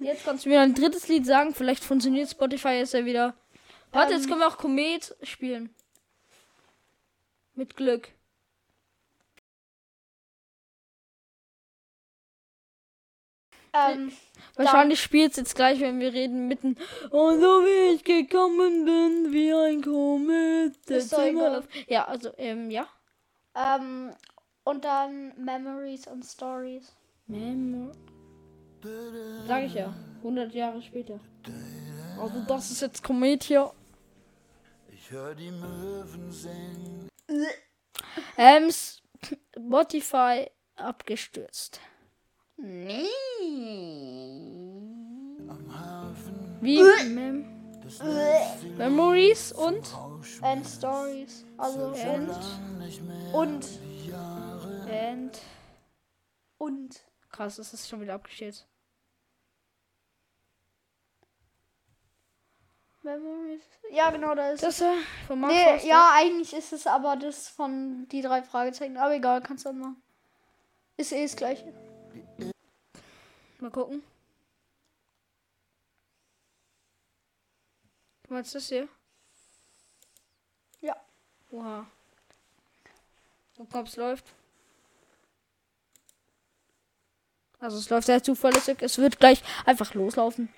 Jetzt 0.00 0.24
kannst 0.24 0.44
du 0.44 0.48
mir 0.48 0.60
ein 0.60 0.74
drittes 0.74 1.08
Lied 1.08 1.26
sagen. 1.26 1.54
Vielleicht 1.54 1.84
funktioniert 1.84 2.30
Spotify 2.30 2.70
jetzt 2.70 2.94
ja 2.94 3.04
wieder. 3.04 3.34
Warte, 3.92 4.12
ähm, 4.12 4.18
jetzt 4.18 4.28
können 4.28 4.40
wir 4.40 4.48
auch 4.48 4.58
Komet 4.58 5.14
spielen. 5.22 5.74
Mit 7.54 7.76
Glück. 7.76 8.08
Ähm, 13.72 14.12
Wahrscheinlich 14.56 15.00
spielt 15.00 15.32
es 15.32 15.36
jetzt 15.36 15.56
gleich, 15.56 15.80
wenn 15.80 15.98
wir 15.98 16.12
reden, 16.12 16.46
mitten. 16.46 16.76
Und 17.10 17.40
so 17.40 17.64
wie 17.64 17.94
ich 17.94 18.04
gekommen 18.04 18.84
bin, 18.84 19.32
wie 19.32 19.52
ein 19.52 19.82
Komet. 19.82 20.76
Ja, 21.88 22.04
also, 22.04 22.30
ähm, 22.38 22.70
ja. 22.70 22.86
Ähm, 23.56 24.12
und 24.62 24.84
dann 24.84 25.32
Memories 25.36 26.06
und 26.06 26.24
Stories. 26.24 26.92
Memories. 27.26 27.96
Sag 29.46 29.64
ich 29.64 29.74
ja. 29.74 29.94
100 30.18 30.54
Jahre 30.54 30.82
später. 30.82 31.20
Also, 32.20 32.40
das 32.46 32.70
ist 32.70 32.80
jetzt 32.80 33.02
Komet 33.02 33.44
hier. 33.44 33.72
Ich 34.88 35.10
hör 35.10 35.34
die 35.34 35.50
Möwen 35.50 36.30
singen. 36.32 37.08
Ähm, 38.36 38.70
Spotify 38.70 40.50
abgestürzt. 40.76 41.80
Nee. 42.56 43.08
Wie 46.60 46.82
Mem 47.08 47.54
Lebens 47.84 48.78
Memories 48.78 49.52
und 49.52 49.94
And 50.42 50.66
Stories. 50.66 51.44
Also 51.58 51.90
mehr 51.90 53.34
Und. 53.34 53.66
and 54.88 55.40
Und. 56.58 57.04
krass, 57.30 57.56
das 57.56 57.74
ist 57.74 57.88
schon 57.88 58.00
wieder 58.00 58.14
abgestürzt. 58.14 58.66
Memories. 63.04 63.62
Ja, 63.90 64.10
genau, 64.10 64.34
da 64.34 64.50
ist 64.50 64.62
Das 64.62 64.80
äh, 64.80 64.94
von 65.26 65.40
Mark 65.40 65.52
Nee, 65.52 65.86
ja, 65.86 66.10
eigentlich 66.14 66.54
ist 66.54 66.72
es 66.72 66.86
aber 66.86 67.16
das 67.16 67.48
von 67.48 68.08
die 68.08 68.22
drei 68.22 68.42
Fragezeichen. 68.42 68.96
Aber 68.96 69.14
egal, 69.14 69.42
kannst 69.42 69.64
du 69.64 69.68
dann 69.68 69.78
machen. 69.78 70.02
Ist 70.96 71.12
eh 71.12 71.22
das 71.22 71.36
gleiche. 71.36 71.72
Mal 73.60 73.70
gucken. 73.70 74.02
Du 78.26 78.34
meinst 78.34 78.54
das 78.54 78.68
hier? 78.68 78.88
Ja. 80.80 80.96
Oha. 81.50 81.86
Ob 83.58 83.86
es 83.86 83.96
läuft. 83.96 84.24
Also 87.58 87.78
es 87.78 87.88
läuft 87.88 88.06
sehr 88.06 88.22
zuverlässig. 88.22 88.78
Es 88.80 88.98
wird 88.98 89.18
gleich 89.18 89.42
einfach 89.64 89.94
loslaufen. 89.94 90.52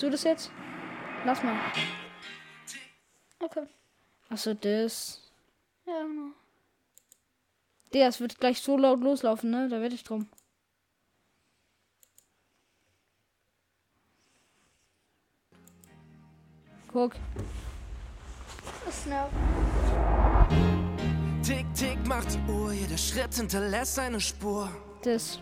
Du 0.00 0.10
das 0.10 0.24
jetzt? 0.24 0.50
Lass 1.24 1.42
mal. 1.42 1.56
Okay. 3.40 3.66
Achso, 4.28 4.52
das. 4.52 5.22
Ja, 5.86 6.02
genau. 6.02 6.32
Der, 7.92 8.08
es 8.08 8.20
wird 8.20 8.38
gleich 8.38 8.60
so 8.60 8.76
laut 8.76 9.00
loslaufen, 9.00 9.50
ne? 9.50 9.68
Da 9.68 9.80
werde 9.80 9.94
ich 9.94 10.04
drum. 10.04 10.28
Guck. 16.92 17.12
Das 18.84 19.06
nervt. 19.06 19.32
Tick, 21.42 21.66
tick 21.74 22.06
macht 22.06 22.28
die 22.34 22.50
Uhr, 22.50 22.72
jeder 22.72 22.98
Schritt 22.98 23.34
hinterlässt 23.34 23.98
eine 23.98 24.20
Spur. 24.20 24.70
Das. 25.02 25.40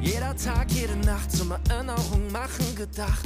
Jeder 0.00 0.36
Tag, 0.36 0.70
jede 0.70 0.96
Nacht 0.96 1.30
zum 1.32 1.50
Erinnerung 1.50 2.30
machen 2.30 2.76
gedacht. 2.76 3.24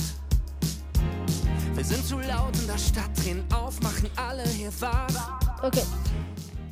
Wir 1.75 1.85
sind 1.85 2.05
zu 2.07 2.19
laut 2.19 2.57
in 2.59 2.67
der 2.67 2.79
Stadt, 2.79 3.11
drehen 3.17 3.45
auf, 3.53 3.81
machen 3.83 4.11
alle 4.17 4.43
hier 4.45 4.73
wach. 4.81 5.41
Okay. 5.63 5.85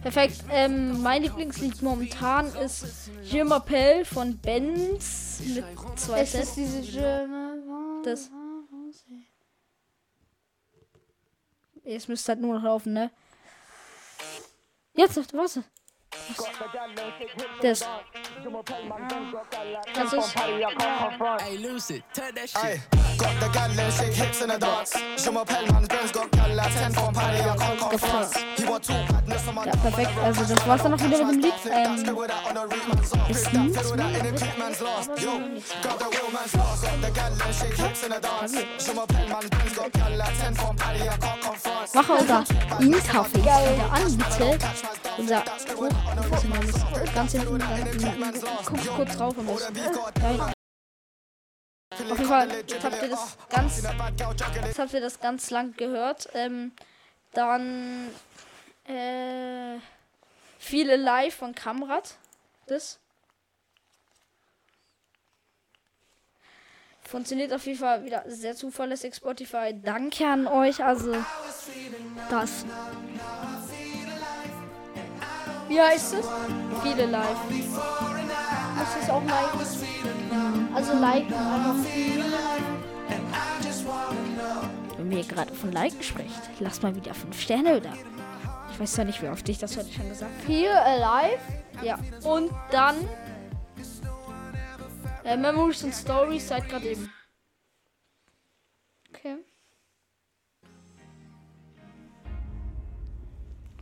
Perfekt. 0.03 0.43
Ähm, 0.51 1.03
mein 1.03 1.23
Lieblingslied 1.23 1.83
momentan 1.83 2.47
ist 2.57 3.11
Je 3.23 3.43
m'appelle 3.43 4.07
von 4.07 4.39
Benz 4.39 5.41
mit 5.55 5.65
zwei 5.97 6.23
Es 6.23 6.35
ist 6.35 6.57
diese 6.57 6.83
Stimme. 6.83 8.03
Das. 8.05 8.31
Jetzt 11.85 12.09
müsste 12.09 12.33
halt 12.33 12.41
nur 12.41 12.55
noch 12.55 12.63
laufen, 12.63 12.95
ne? 12.95 13.11
Jetzt, 14.95 15.35
was? 15.35 15.61
Das. 17.63 17.85
Das 19.95 20.13
ist. 20.13 20.35
Ey, 21.47 21.57
Lucy, 21.59 22.03
turn 22.13 22.35
that 22.35 22.49
shit. 22.49 22.81
Got 23.19 23.39
the 23.39 23.49
gal 23.53 23.69
them 23.69 23.91
shake 23.93 24.15
hips 24.15 24.41
in 24.41 24.49
the 24.49 24.59
dance. 24.59 24.95
Je 25.17 25.31
m'appelle 25.31 25.71
man, 25.73 25.87
Ben's 25.87 26.11
got 26.11 26.31
gal 26.33 26.55
like 26.55 26.73
10 26.73 26.93
from 26.93 27.13
Paddy, 27.13 27.41
I 27.41 27.57
can't 27.57 27.79
come 27.79 27.99
France. 27.99 28.33
He 28.57 28.65
want 28.65 28.83
two 28.83 28.95
on 28.95 29.55
my 29.55 29.67
Ja, 29.67 29.77
perfekt. 29.77 30.11
Also, 30.25 30.45
das 30.55 30.67
war's 30.67 30.83
dann 30.83 30.93
noch 30.93 31.05
wieder 31.05 31.25
mit 31.25 31.35
dem 31.35 31.41
Lied. 31.43 31.53
Ähm, 31.71 31.95
ist 31.95 32.07
last. 34.81 35.11
Yo, 35.21 35.33
got 35.83 35.99
the 35.99 36.07
real 36.07 36.31
man's 36.33 36.55
last. 36.55 36.83
Got 36.83 37.03
the 37.03 37.11
gal 37.13 37.31
them 37.31 37.53
shake 37.53 37.77
hips 37.77 38.03
in 38.05 38.11
the 38.11 38.21
dance. 38.21 38.53
Je 38.55 38.93
m'appelle 38.95 39.29
man, 39.29 39.47
Ben's 39.51 39.75
got 39.77 39.93
gal 39.93 40.17
like 40.17 40.39
10 40.39 40.55
from 40.55 40.77
Paddy, 40.77 41.03
I 41.03 41.17
can't 41.19 41.41
come 41.43 41.57
France. 41.57 41.95
Mache 41.95 42.13
unser 42.13 42.45
Interface 42.81 43.35
wieder 43.35 43.93
an, 43.93 44.17
bitte. 44.17 44.59
Unser. 45.19 45.43
Oh, 45.77 45.89
ist 46.33 46.45
denn 46.45 46.53
das? 46.53 47.15
Ganz 47.15 47.33
hinten. 47.33 47.59
Ganz, 47.59 48.45
guck 48.65 48.97
kurz 48.97 49.17
drauf 49.17 49.37
und 49.37 49.49
das. 49.49 49.71
Ja, 51.99 52.13
Auf 52.13 52.19
jeden 52.19 52.27
Fall, 52.27 52.49
jetzt 52.67 52.85
habt 52.85 53.03
ihr 53.03 53.09
das 53.09 53.37
ganz, 53.49 53.83
jetzt 54.65 54.79
habt 54.79 54.93
ihr 54.95 55.01
das 55.01 55.21
ganz 55.21 55.51
lang 55.51 55.77
gehört. 55.77 56.29
Ähm, 56.35 56.73
dann 57.33 58.09
äh, 58.85 59.79
viele 60.59 60.97
live 60.97 61.35
von 61.35 61.55
Kamrat. 61.55 62.17
Das 62.67 63.01
funktioniert 67.03 67.53
auf 67.53 67.67
jeden 67.67 67.79
Fall 67.79 68.05
wieder 68.05 68.25
sehr 68.27 68.55
zuverlässig. 68.55 69.15
Spotify, 69.17 69.75
danke 69.75 70.27
an 70.27 70.47
euch. 70.47 70.83
Also 70.85 71.17
das. 72.31 72.65
Wie 75.71 75.81
heißt 75.81 76.15
es? 76.15 76.29
Viele 76.83 77.07
live. 77.07 77.45
Muss 77.49 78.89
ich 78.97 79.03
es 79.05 79.09
auch 79.09 79.23
liken? 79.23 80.75
Also 80.75 80.95
liken 80.95 81.33
einfach. 81.33 81.77
Wenn 84.97 85.11
wir 85.11 85.23
gerade 85.23 85.55
von 85.55 85.71
Liken 85.71 86.03
spricht, 86.03 86.41
lasst 86.59 86.83
mal 86.83 86.97
wieder 86.97 87.15
5 87.15 87.41
Sterne 87.41 87.81
da. 87.81 87.93
Ich 88.73 88.81
weiß 88.81 88.97
ja 88.97 89.05
nicht, 89.05 89.23
wie 89.23 89.29
oft 89.29 89.49
ich 89.49 89.59
das 89.59 89.77
heute 89.77 89.93
schon 89.93 90.09
gesagt 90.09 90.33
habe. 90.33 90.43
Feel 90.45 90.73
alive. 90.73 91.39
Ja, 91.85 92.01
und 92.25 92.51
dann 92.73 92.97
äh, 95.23 95.37
Memories 95.37 95.85
und 95.85 95.95
Stories 95.95 96.49
seit 96.49 96.69
gerade 96.69 96.89
eben. 96.89 97.13
Okay. 99.11 99.37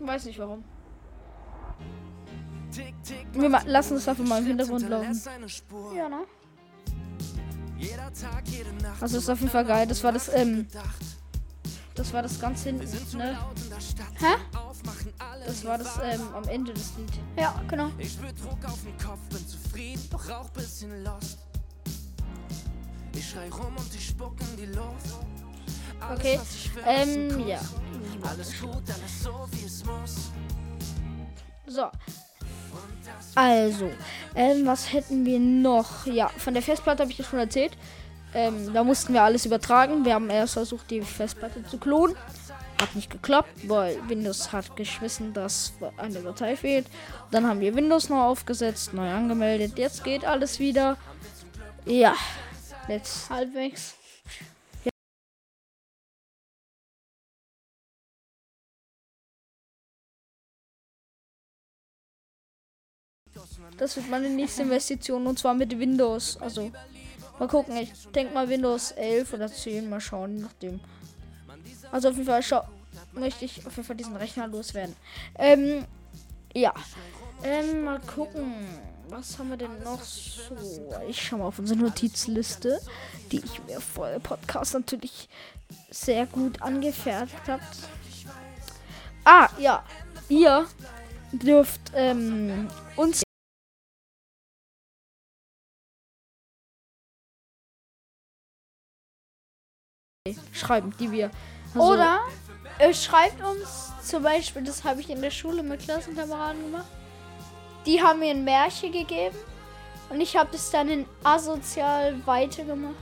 Weiß 0.00 0.26
nicht 0.26 0.38
warum. 0.38 0.62
Wir 3.32 3.48
lassen 3.66 3.96
es 3.96 4.08
einfach 4.08 4.24
mal 4.24 4.40
im 4.40 4.46
Hintergrund 4.46 4.88
laufen. 4.88 5.20
Ja, 5.94 6.08
ne? 6.08 6.24
Also 9.00 9.18
ist 9.18 9.30
auf 9.30 9.38
jeden 9.38 9.50
Fall 9.50 9.64
geil. 9.64 9.86
Das 9.86 10.02
war 10.02 10.12
das, 10.12 10.28
ähm, 10.34 10.66
das 11.94 12.12
war 12.12 12.22
das 12.22 12.40
ganz 12.40 12.64
hinten, 12.64 13.18
ne? 13.18 13.38
Hä? 14.18 14.34
Das 15.46 15.64
war 15.64 15.78
das, 15.78 15.98
ähm, 16.02 16.20
am 16.34 16.44
Ende 16.48 16.74
des 16.74 16.92
Lied. 16.96 17.10
Ja, 17.36 17.60
genau. 17.68 17.90
Ich 17.98 18.12
spür 18.12 18.32
Druck 18.32 18.64
auf 18.64 18.82
den 18.82 18.96
Kopf, 18.98 19.20
bin 19.30 19.46
zufrieden, 19.46 20.02
doch 20.10 20.28
auch 20.30 20.50
bisschen 20.50 21.04
lost. 21.04 21.38
Ich 23.14 23.30
schrei 23.30 23.48
rum 23.50 23.74
und 23.76 23.94
ich 23.94 24.06
spuck 24.06 24.34
in 24.40 24.56
die 24.56 24.66
Luft. 24.66 25.14
Alles, 26.00 26.20
Okay, 26.20 26.40
ähm, 26.86 27.48
ja. 27.48 27.60
Alles 28.22 28.60
gut, 28.60 28.82
alles 28.86 29.22
so, 29.22 29.48
wie 29.52 29.64
es 29.64 29.84
muss. 29.84 30.30
So. 31.66 31.90
Also, 33.34 33.90
ähm, 34.34 34.66
was 34.66 34.92
hätten 34.92 35.24
wir 35.24 35.38
noch? 35.38 36.06
Ja, 36.06 36.28
von 36.28 36.54
der 36.54 36.62
Festplatte 36.62 37.02
habe 37.02 37.12
ich 37.12 37.18
ja 37.18 37.24
schon 37.24 37.38
erzählt. 37.38 37.72
Ähm, 38.34 38.72
da 38.74 38.84
mussten 38.84 39.12
wir 39.14 39.22
alles 39.22 39.46
übertragen. 39.46 40.04
Wir 40.04 40.14
haben 40.14 40.28
erst 40.28 40.54
versucht, 40.54 40.90
die 40.90 41.00
Festplatte 41.00 41.64
zu 41.64 41.78
klonen. 41.78 42.16
Hat 42.80 42.94
nicht 42.94 43.10
geklappt, 43.10 43.68
weil 43.68 43.96
Windows 44.08 44.52
hat 44.52 44.76
geschwissen, 44.76 45.32
dass 45.32 45.72
eine 45.96 46.20
Datei 46.20 46.56
fehlt. 46.56 46.86
Dann 47.30 47.46
haben 47.46 47.60
wir 47.60 47.74
Windows 47.74 48.08
neu 48.08 48.20
aufgesetzt, 48.20 48.94
neu 48.94 49.10
angemeldet. 49.10 49.78
Jetzt 49.78 50.04
geht 50.04 50.24
alles 50.24 50.60
wieder. 50.60 50.96
Ja, 51.86 52.14
jetzt 52.86 53.30
Halbwegs. 53.30 53.97
Das 63.78 63.96
wird 63.96 64.10
meine 64.10 64.28
nächste 64.28 64.62
Investition 64.62 65.26
und 65.26 65.38
zwar 65.38 65.54
mit 65.54 65.78
Windows. 65.78 66.36
Also 66.40 66.70
mal 67.38 67.48
gucken, 67.48 67.76
ich 67.76 67.92
denke 68.14 68.34
mal 68.34 68.48
Windows 68.48 68.92
11 68.92 69.32
oder 69.32 69.48
10, 69.48 69.88
mal 69.88 70.00
schauen, 70.00 70.40
nachdem. 70.40 70.80
Also 71.90 72.08
auf 72.08 72.14
jeden 72.14 72.26
Fall 72.26 72.42
schau 72.42 72.62
möchte 73.12 73.44
ich 73.44 73.66
auf 73.66 73.76
jeden 73.76 73.86
Fall 73.86 73.96
diesen 73.96 74.16
Rechner 74.16 74.46
loswerden. 74.48 74.96
Ähm, 75.36 75.84
ja. 76.54 76.72
Ähm, 77.42 77.84
mal 77.84 78.00
gucken. 78.00 78.52
was 79.08 79.38
haben 79.38 79.50
wir 79.50 79.56
denn 79.56 79.82
noch 79.82 80.02
so? 80.02 80.50
Ich 81.08 81.22
schau 81.22 81.38
mal 81.38 81.46
auf 81.46 81.58
unsere 81.58 81.78
Notizliste, 81.78 82.80
die 83.30 83.38
ich 83.38 83.64
mir 83.64 83.80
vor 83.80 84.10
dem 84.10 84.22
Podcast 84.22 84.74
natürlich 84.74 85.28
sehr 85.90 86.26
gut 86.26 86.60
angefertigt 86.60 87.48
habe. 87.48 87.62
Ah, 89.24 89.48
ja. 89.58 89.84
Ihr 90.28 90.66
dürft 91.32 91.80
ähm, 91.94 92.68
uns 92.96 93.22
schreiben, 100.52 100.92
die 100.98 101.10
wir. 101.10 101.30
also- 101.74 101.92
Oder 101.92 102.18
äh, 102.78 102.92
schreibt 102.94 103.42
uns 103.44 103.92
zum 104.02 104.22
Beispiel, 104.22 104.62
das 104.62 104.84
habe 104.84 105.00
ich 105.00 105.10
in 105.10 105.20
der 105.20 105.30
Schule 105.30 105.62
mit 105.62 105.80
Klassenkameraden 105.80 106.62
gemacht. 106.70 106.86
Die 107.86 108.02
haben 108.02 108.20
mir 108.20 108.30
ein 108.30 108.44
Märchen 108.44 108.92
gegeben 108.92 109.36
und 110.10 110.20
ich 110.20 110.36
habe 110.36 110.48
das 110.52 110.70
dann 110.70 110.88
in 110.88 111.06
asozial 111.24 112.14
weitergemacht. 112.26 112.94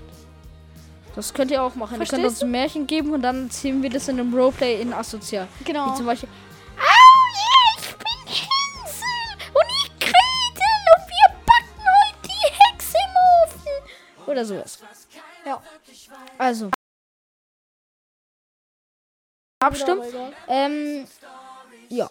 Das 1.15 1.33
könnt 1.33 1.51
ihr 1.51 1.63
auch 1.63 1.75
machen. 1.75 1.95
ihr 1.95 1.99
könnt 1.99 2.09
Verstehst 2.11 2.29
uns 2.29 2.43
ein 2.43 2.51
Märchen 2.51 2.87
geben 2.87 3.13
und 3.15 3.23
dann 3.23 3.51
ziehen 3.51 3.83
wir 3.83 3.89
das 3.91 4.07
in 4.09 4.21
einem 4.21 4.35
Roleplay 4.35 4.81
in 4.83 4.93
Asozial. 4.93 5.49
Genau. 5.65 5.91
Wie 5.93 5.97
zum 5.97 6.07
Beispiel. 6.07 6.29
Au, 6.77 6.83
yeah, 6.83 7.79
ich 7.79 7.97
bin 7.97 8.27
Hänsel 8.27 9.49
und 9.55 9.65
ich 9.79 9.99
Gretel 9.99 10.77
und 10.95 11.09
wir 11.09 11.37
backen 11.47 11.87
heute 11.87 12.29
die 12.29 12.53
Hexe 12.53 12.97
im 12.99 13.15
Ofen. 13.49 14.31
Oder 14.31 14.45
sowas. 14.45 14.79
Ja. 15.47 15.63
Also. 16.37 16.71
Abstimmen. 19.59 20.03
Ähm, 20.49 21.07
ja. 21.89 22.11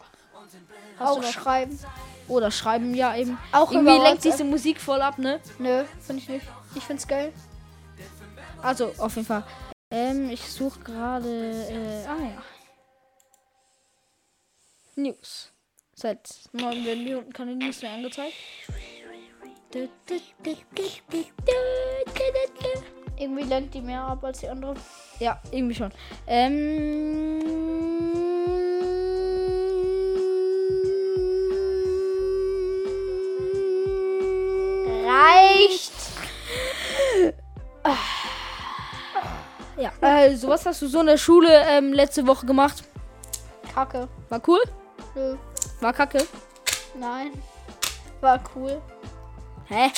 Auch 1.00 1.24
schreiben. 1.24 1.80
Oder 2.28 2.50
schreiben, 2.50 2.94
ja 2.96 3.16
eben. 3.16 3.38
Auch 3.52 3.72
Irgendwie 3.72 3.98
lenkt 3.98 4.24
diese 4.24 4.44
Musik 4.44 4.82
voll 4.82 5.02
ab, 5.02 5.20
ne? 5.20 5.40
Nö, 5.60 5.84
finde 6.00 6.22
ich 6.24 6.30
nicht. 6.30 6.48
Ich 6.74 6.84
find's 6.84 7.08
geil. 7.08 7.32
Also, 8.62 8.94
auf 8.98 9.16
jeden 9.16 9.28
Fall. 9.28 9.44
Ähm, 9.92 10.30
ich 10.32 10.42
suche 10.52 10.80
gerade. 10.80 11.30
Äh, 11.30 12.08
ah 12.08 12.18
ja. 12.18 12.44
News. 14.96 15.52
Seit 15.94 16.30
neun 16.52 16.84
Minuten 16.84 17.32
keine 17.32 17.56
News 17.56 17.82
mehr 17.82 17.94
angezeigt. 17.94 18.34
Irgendwie 23.18 23.44
lenkt 23.44 23.74
die 23.74 23.82
mehr 23.82 24.02
ab 24.02 24.24
als 24.24 24.40
die 24.40 24.50
andere. 24.50 24.76
Ja, 25.20 25.40
irgendwie 25.52 25.76
schon. 25.76 25.92
Ähm. 26.28 27.40
Reicht! 35.06 35.94
Ja, 39.78 39.92
also, 40.00 40.48
was 40.48 40.66
hast 40.66 40.82
du 40.82 40.88
so 40.88 41.02
in 41.02 41.08
der 41.08 41.18
Schule 41.18 41.50
ähm, 41.68 41.92
letzte 41.92 42.26
Woche 42.26 42.46
gemacht? 42.46 42.84
Kacke. 43.74 44.08
War 44.30 44.42
cool? 44.48 44.62
Nö. 45.16 45.36
War 45.82 45.92
kacke? 45.92 46.26
Nein. 46.98 47.32
War 48.22 48.42
cool. 48.56 48.82
Hä? 49.68 49.92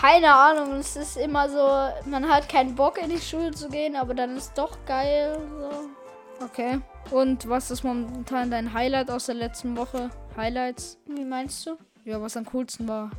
Keine 0.00 0.32
Ahnung, 0.32 0.74
es 0.74 0.96
ist 0.96 1.16
immer 1.16 1.48
so, 1.48 2.08
man 2.08 2.28
hat 2.28 2.48
keinen 2.48 2.74
Bock 2.74 2.98
in 3.02 3.10
die 3.10 3.20
Schule 3.20 3.50
zu 3.50 3.68
gehen, 3.68 3.96
aber 3.96 4.14
dann 4.14 4.36
ist 4.36 4.56
doch 4.56 4.76
geil. 4.86 5.38
So. 5.58 6.44
Okay. 6.44 6.80
Und 7.10 7.48
was 7.48 7.70
ist 7.70 7.84
momentan 7.84 8.50
dein 8.50 8.72
Highlight 8.72 9.10
aus 9.10 9.26
der 9.26 9.34
letzten 9.34 9.76
Woche? 9.76 10.10
Highlights? 10.36 10.98
Wie 11.06 11.24
meinst 11.24 11.66
du? 11.66 11.76
Ja, 12.04 12.20
was 12.20 12.36
am 12.36 12.44
coolsten 12.46 12.88
war. 12.88 13.10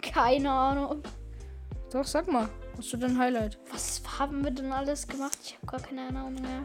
Keine 0.00 0.50
Ahnung. 0.50 1.02
Doch, 1.92 2.04
sag 2.04 2.30
mal. 2.30 2.48
Hast 2.76 2.92
du 2.92 2.96
dein 2.96 3.18
Highlight? 3.18 3.58
Was 3.72 4.02
haben 4.18 4.44
wir 4.44 4.50
denn 4.50 4.72
alles 4.72 5.06
gemacht? 5.06 5.38
Ich 5.42 5.56
habe 5.56 5.66
gar 5.66 5.80
keine 5.80 6.02
Erinnerung 6.02 6.34
mehr. 6.34 6.62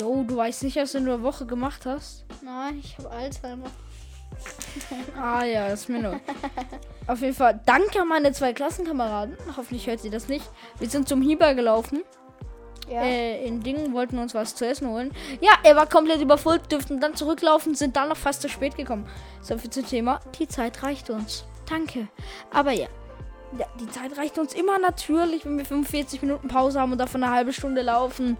Jo, 0.00 0.22
du 0.22 0.36
weißt 0.36 0.62
nicht, 0.64 0.76
was 0.76 0.92
du 0.92 0.98
in 0.98 1.06
der 1.06 1.22
Woche 1.22 1.46
gemacht 1.46 1.86
hast? 1.86 2.25
Nein, 2.42 2.80
ich 2.82 2.96
habe 2.98 3.10
Alzheimer. 3.10 3.66
Ah 5.18 5.44
ja, 5.44 5.68
das 5.68 5.82
ist 5.82 5.88
mir 5.88 6.00
nur. 6.00 6.20
Auf 7.06 7.20
jeden 7.20 7.34
Fall, 7.34 7.58
danke 7.64 8.00
an 8.02 8.08
meine 8.08 8.32
zwei 8.32 8.52
Klassenkameraden. 8.52 9.36
Hoffentlich 9.56 9.86
hört 9.86 10.00
sie 10.00 10.10
das 10.10 10.28
nicht. 10.28 10.44
Wir 10.78 10.90
sind 10.90 11.08
zum 11.08 11.22
Hieber 11.22 11.54
gelaufen. 11.54 12.02
Ja. 12.88 13.02
Äh, 13.02 13.44
in 13.44 13.62
Dingen 13.62 13.92
wollten 13.92 14.18
uns 14.18 14.34
was 14.34 14.54
zu 14.54 14.66
essen 14.66 14.88
holen. 14.88 15.12
Ja, 15.40 15.52
er 15.64 15.74
war 15.74 15.86
komplett 15.86 16.20
überfüllt, 16.20 16.70
dürften 16.70 17.00
dann 17.00 17.16
zurücklaufen, 17.16 17.74
sind 17.74 17.96
dann 17.96 18.08
noch 18.08 18.16
fast 18.16 18.42
zu 18.42 18.48
spät 18.48 18.76
gekommen. 18.76 19.08
So 19.40 19.58
viel 19.58 19.70
zum 19.70 19.86
Thema. 19.86 20.20
Die 20.38 20.46
Zeit 20.46 20.82
reicht 20.82 21.10
uns. 21.10 21.44
Danke. 21.68 22.08
Aber 22.52 22.72
ja. 22.72 22.88
Ja, 23.58 23.66
die 23.80 23.88
Zeit 23.88 24.16
reicht 24.18 24.38
uns 24.38 24.54
immer 24.54 24.78
natürlich, 24.78 25.44
wenn 25.44 25.56
wir 25.56 25.64
45 25.64 26.22
Minuten 26.22 26.48
Pause 26.48 26.80
haben 26.80 26.92
und 26.92 26.98
davon 26.98 27.22
eine 27.22 27.32
halbe 27.32 27.52
Stunde 27.52 27.82
laufen. 27.82 28.36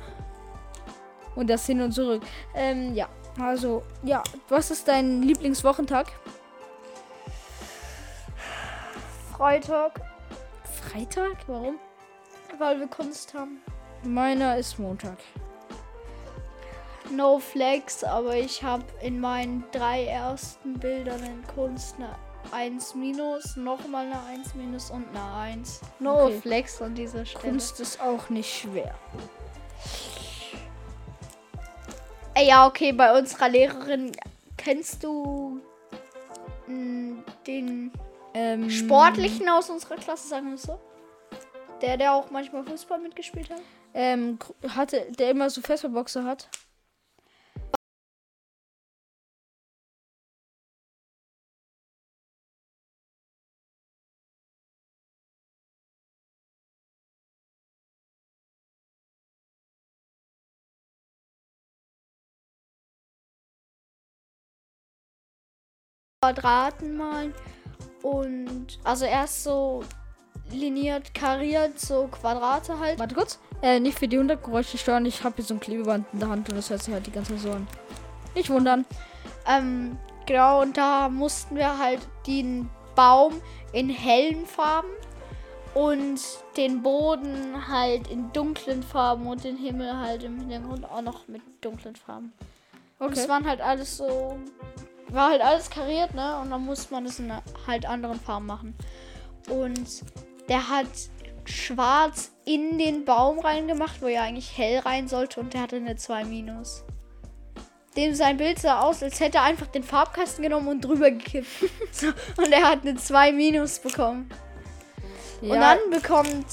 Und 1.35 1.49
das 1.51 1.67
hin 1.67 1.81
und 1.81 1.93
zurück. 1.93 2.23
Ähm, 2.55 2.95
ja. 2.95 3.09
Also, 3.39 3.83
ja. 4.03 4.23
Was 4.49 4.71
ist 4.71 4.89
dein 4.89 5.23
Lieblingswochentag? 5.23 6.13
Freitag, 9.37 10.01
Freitag? 10.65 11.37
Warum? 11.47 11.79
weil 12.59 12.81
wir 12.81 12.87
Kunst 12.87 13.35
haben. 13.35 13.61
Meiner 14.03 14.57
ist 14.59 14.79
Montag. 14.79 15.19
No 17.11 17.39
Flex, 17.39 18.03
aber 18.03 18.37
ich 18.37 18.63
habe 18.63 18.85
in 19.01 19.21
meinen 19.21 19.65
drei 19.71 20.07
ersten 20.07 20.75
Bildern 20.75 21.23
in 21.23 21.47
Kunst 21.55 21.97
eine 21.97 22.17
1 22.53 22.95
minus, 22.95 23.57
nochmal 23.57 24.07
eine 24.07 24.21
1 24.25 24.55
minus 24.55 24.91
und 24.91 25.07
eine 25.11 25.35
1. 25.35 25.81
No 26.01 26.25
Okay. 26.25 26.41
Flex 26.41 26.83
an 26.83 26.95
dieser 26.95 27.25
Stelle. 27.25 27.45
Kunst 27.45 27.81
ist 27.81 28.01
auch 28.01 28.29
nicht 28.29 28.53
schwer. 28.53 28.95
Ey, 32.39 32.49
ja, 32.49 32.67
okay, 32.67 32.93
bei 32.93 33.19
unserer 33.19 33.49
Lehrerin 33.49 34.13
kennst 34.59 35.03
du 35.03 35.59
mh, 36.67 37.23
den 37.47 37.91
Ähm, 38.35 38.69
Sportlichen 38.69 39.49
aus 39.49 39.71
unserer 39.71 39.97
Klasse, 39.97 40.29
sagen 40.29 40.51
wir 40.51 40.59
so? 40.59 40.79
Der, 41.81 41.97
der 41.97 42.13
auch 42.13 42.31
manchmal 42.31 42.63
Fußball 42.65 42.99
mitgespielt 42.99 43.49
hat? 43.49 43.61
Ähm, 43.95 44.39
hatte, 44.69 45.07
der 45.19 45.31
immer 45.31 45.49
so 45.49 45.63
Festballboxer 45.63 46.25
hat. 46.25 46.51
Quadraten 66.35 66.97
malen 66.97 67.35
und 68.03 68.79
also 68.83 69.05
erst 69.05 69.45
so 69.45 69.85
liniert, 70.51 71.15
kariert, 71.15 71.79
so 71.79 72.09
Quadrate 72.09 72.79
halt. 72.79 72.99
Warte 72.99 73.15
kurz. 73.15 73.39
Äh, 73.63 73.79
nicht 73.81 73.99
für 73.99 74.09
die 74.09 74.19
Hintergeräusche 74.19 74.77
stören. 74.77 75.07
Ich 75.07 75.23
habe 75.25 75.37
hier 75.37 75.45
so 75.45 75.55
ein 75.55 75.61
Klebeband 75.61 76.07
in 76.13 76.19
der 76.21 76.29
Hand 76.29 76.49
und 76.49 76.57
das 76.57 76.69
hört 76.71 76.83
sich 76.83 76.93
halt 76.93 77.07
die 77.07 77.13
ganze 77.13 77.33
Zeit 77.35 77.43
so 77.43 77.53
an. 77.53 77.67
Nicht 78.35 78.51
wundern. 78.51 78.85
Ähm, 79.47 79.97
genau, 80.27 80.63
und 80.63 80.77
da 80.77 81.09
mussten 81.09 81.57
wir 81.57 81.79
halt 81.79 82.01
den 82.27 82.69
Baum 82.97 83.41
in 83.73 83.89
hellen 83.89 84.47
Farben 84.47 84.89
und 85.75 86.21
den 86.57 86.83
Boden 86.83 87.69
halt 87.69 88.09
in 88.09 88.33
dunklen 88.33 88.83
Farben 88.83 89.27
und 89.27 89.45
den 89.45 89.57
Himmel 89.57 89.97
halt 89.97 90.23
im 90.25 90.39
Hintergrund 90.41 90.85
auch 90.85 91.03
noch 91.03 91.29
mit 91.29 91.43
dunklen 91.61 91.95
Farben. 91.97 92.33
Und 92.99 93.09
Okay. 93.13 93.21
es 93.21 93.29
waren 93.29 93.47
halt 93.47 93.61
alles 93.61 93.97
so. 93.97 94.39
War 95.11 95.31
halt 95.31 95.41
alles 95.41 95.71
kariert, 95.71 96.15
ne? 96.15 96.39
Und 96.41 96.51
dann 96.51 96.65
musste 96.65 96.93
man 96.93 97.07
es 97.07 97.19
in 97.19 97.33
halt 97.67 97.87
anderen 97.87 98.19
Farben 98.21 98.47
machen. 98.47 98.75
Und 99.49 100.03
der 100.49 100.69
hat 100.69 100.89
schwarz 101.45 102.33
in 102.45 102.79
den 102.79 103.05
Baum 103.05 103.39
reingemacht, 103.39 104.03
wo 104.03 104.09
ja 104.09 104.23
eigentlich 104.23 104.57
hell 104.59 104.81
rein 104.81 105.07
sollte. 105.09 105.41
Und 105.41 105.55
der 105.55 105.63
hatte 105.63 105.77
eine 105.77 105.97
2 105.97 106.25
minus. 106.25 106.85
Dem 107.97 108.15
sein 108.15 108.37
Bild 108.37 108.59
sah 108.59 108.81
aus, 108.81 109.03
als 109.03 109.21
hätte 109.21 109.39
er 109.39 109.45
einfach 109.45 109.69
den 109.69 109.83
Farbkasten 109.83 110.43
genommen 110.43 110.69
und 110.69 110.85
drüber 110.85 111.11
gekippt. 111.11 111.47
und 112.37 112.53
er 112.53 112.69
hat 112.69 112.83
eine 112.83 112.97
2 112.97 113.33
minus 113.33 113.79
bekommen. 113.79 114.29
Ja, 115.41 115.55
Und 115.55 115.61
dann 115.61 115.79
bekommt 115.91 116.47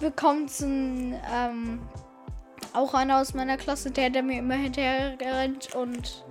bekommt 0.00 0.60
ein, 0.60 1.18
ähm, 1.32 1.80
auch 2.72 2.94
einer 2.94 3.20
aus 3.20 3.34
meiner 3.34 3.56
Klasse, 3.56 3.90
der, 3.90 4.10
der 4.10 4.22
mir 4.22 4.38
immer 4.38 4.54
hinterher 4.54 5.18
rennt 5.20 5.74
und 5.74 6.24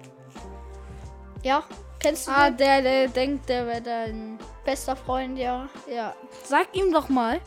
ja, 1.48 1.64
kennst 2.00 2.28
du 2.28 2.32
ah, 2.32 2.50
den? 2.50 2.58
der, 2.58 2.82
der 2.82 3.08
denkt, 3.08 3.48
der 3.50 3.66
wäre 3.68 3.82
dein. 3.82 4.38
Bester 4.66 4.96
Freund, 4.98 5.38
ja. 5.38 5.70
Ja. 5.90 6.14
Sag 6.44 6.68
ihm 6.76 6.92
doch 6.92 7.08
mal. 7.08 7.40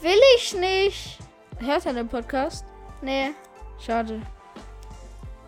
Will 0.00 0.20
ich 0.36 0.54
nicht. 0.56 1.18
Hört 1.60 1.86
er 1.86 1.92
den 1.92 2.08
Podcast? 2.08 2.64
Nee. 3.00 3.30
Schade. 3.78 4.20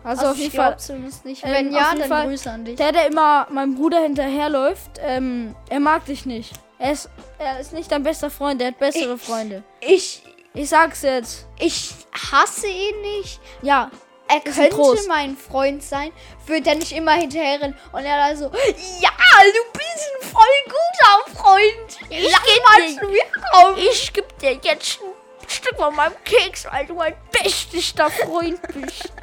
Also, 0.05 0.21
Also 0.21 0.31
auf 0.31 0.37
jeden 0.37 0.49
ich 0.51 0.55
Fall. 0.55 0.79
zumindest 0.79 1.25
nicht. 1.25 1.43
ähm, 1.43 1.51
Wenn 1.51 1.73
ja, 1.73 1.93
dann 1.93 2.07
Fall- 2.07 2.27
Grüße 2.27 2.49
an 2.49 2.63
dich. 2.63 2.77
Der, 2.77 2.93
der 2.93 3.07
immer 3.07 3.45
meinem 3.49 3.75
Bruder 3.75 3.99
hinterherläuft, 3.99 4.91
ähm, 5.01 5.53
er 5.69 5.81
mag 5.81 6.05
dich 6.05 6.25
nicht. 6.25 6.53
Er 6.79 6.93
ist, 6.93 7.09
er 7.39 7.59
ist 7.59 7.73
nicht 7.73 7.91
dein 7.91 8.03
bester 8.03 8.29
Freund, 8.29 8.61
er 8.61 8.69
hat 8.69 8.79
bessere 8.79 9.17
Freunde. 9.17 9.63
Ich, 9.81 10.23
Ich 10.53 10.69
sag's 10.69 11.01
jetzt. 11.01 11.45
ich 11.59 11.93
hasse 12.31 12.67
ihn 12.67 13.01
nicht. 13.01 13.41
Ja, 13.61 13.91
Er 14.29 14.41
könnte 14.41 15.07
mein 15.07 15.37
Freund 15.37 15.81
sein, 15.83 16.11
würde 16.45 16.69
er 16.69 16.75
nicht 16.75 16.91
immer 16.91 17.13
hinterherrennen 17.13 17.77
und 17.91 18.03
er 18.05 18.17
da 18.29 18.35
so, 18.35 18.45
ja, 18.45 19.09
du 19.43 19.71
bist 19.73 20.07
ein 20.15 20.29
voll 20.29 20.43
guter 20.65 21.39
Freund. 21.41 21.97
Ich 22.09 22.29
Lass 22.29 22.41
mal 22.69 22.99
zu 22.99 23.07
mir 23.07 23.23
kommen. 23.51 23.77
ich 23.77 24.11
geb 24.11 24.37
dir 24.39 24.53
jetzt 24.61 24.99
ein 25.01 25.49
Stück 25.49 25.77
von 25.77 25.95
meinem 25.95 26.15
Keks, 26.25 26.65
weil 26.69 26.85
du 26.85 26.95
mein 26.95 27.15
bestester 27.31 28.09
Freund 28.09 28.59
bist. 28.73 29.11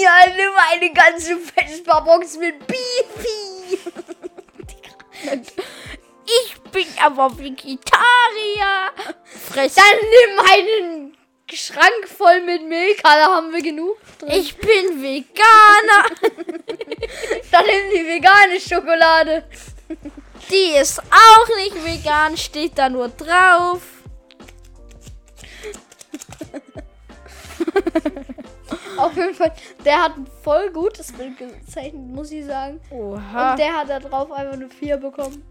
Ja, 0.00 0.26
nimm 0.36 0.52
eine 0.70 0.92
ganze 0.92 1.36
Vespa-Box 1.38 2.36
mit 2.36 2.66
Beefy. 2.66 3.78
Ich 6.26 6.54
bin 6.70 6.86
aber 7.02 7.36
Vegetarier. 7.36 8.92
Fress. 9.50 9.74
Dann 9.74 9.84
nimm 10.00 10.38
einen 10.52 11.17
Schrank 11.56 12.06
voll 12.06 12.40
mit 12.42 12.66
Milch, 12.68 13.00
da 13.02 13.34
haben 13.36 13.52
wir 13.52 13.62
genug 13.62 13.96
drin. 14.18 14.30
Ich 14.30 14.56
bin 14.56 15.02
Veganer. 15.02 16.04
Dann 17.50 17.64
nimm 17.64 17.90
die 17.94 18.06
vegane 18.06 18.60
Schokolade. 18.60 19.44
Die 20.50 20.78
ist 20.78 21.00
auch 21.00 21.56
nicht 21.56 21.84
vegan, 21.84 22.36
steht 22.36 22.78
da 22.78 22.88
nur 22.88 23.08
drauf. 23.08 23.82
Auf 28.96 29.16
jeden 29.16 29.34
Fall, 29.34 29.52
der 29.84 30.02
hat 30.02 30.16
ein 30.16 30.26
voll 30.42 30.70
gutes 30.70 31.12
Bild 31.12 31.38
gezeichnet, 31.38 32.08
muss 32.08 32.32
ich 32.32 32.44
sagen. 32.44 32.80
Oha. 32.90 33.52
Und 33.52 33.58
der 33.58 33.76
hat 33.76 33.88
da 33.88 34.00
drauf 34.00 34.30
einfach 34.32 34.54
eine 34.54 34.68
4 34.68 34.96
bekommen. 34.96 35.44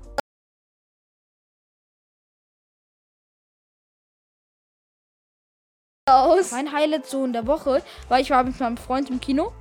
Aus. 6.07 6.51
Mein 6.51 6.71
Highlight 6.71 7.05
so 7.05 7.25
in 7.25 7.33
der 7.33 7.45
Woche 7.45 7.83
war, 8.09 8.19
ich 8.19 8.29
war 8.29 8.43
mit 8.43 8.59
meinem 8.59 8.77
Freund 8.77 9.09
im 9.09 9.19
Kino. 9.19 9.51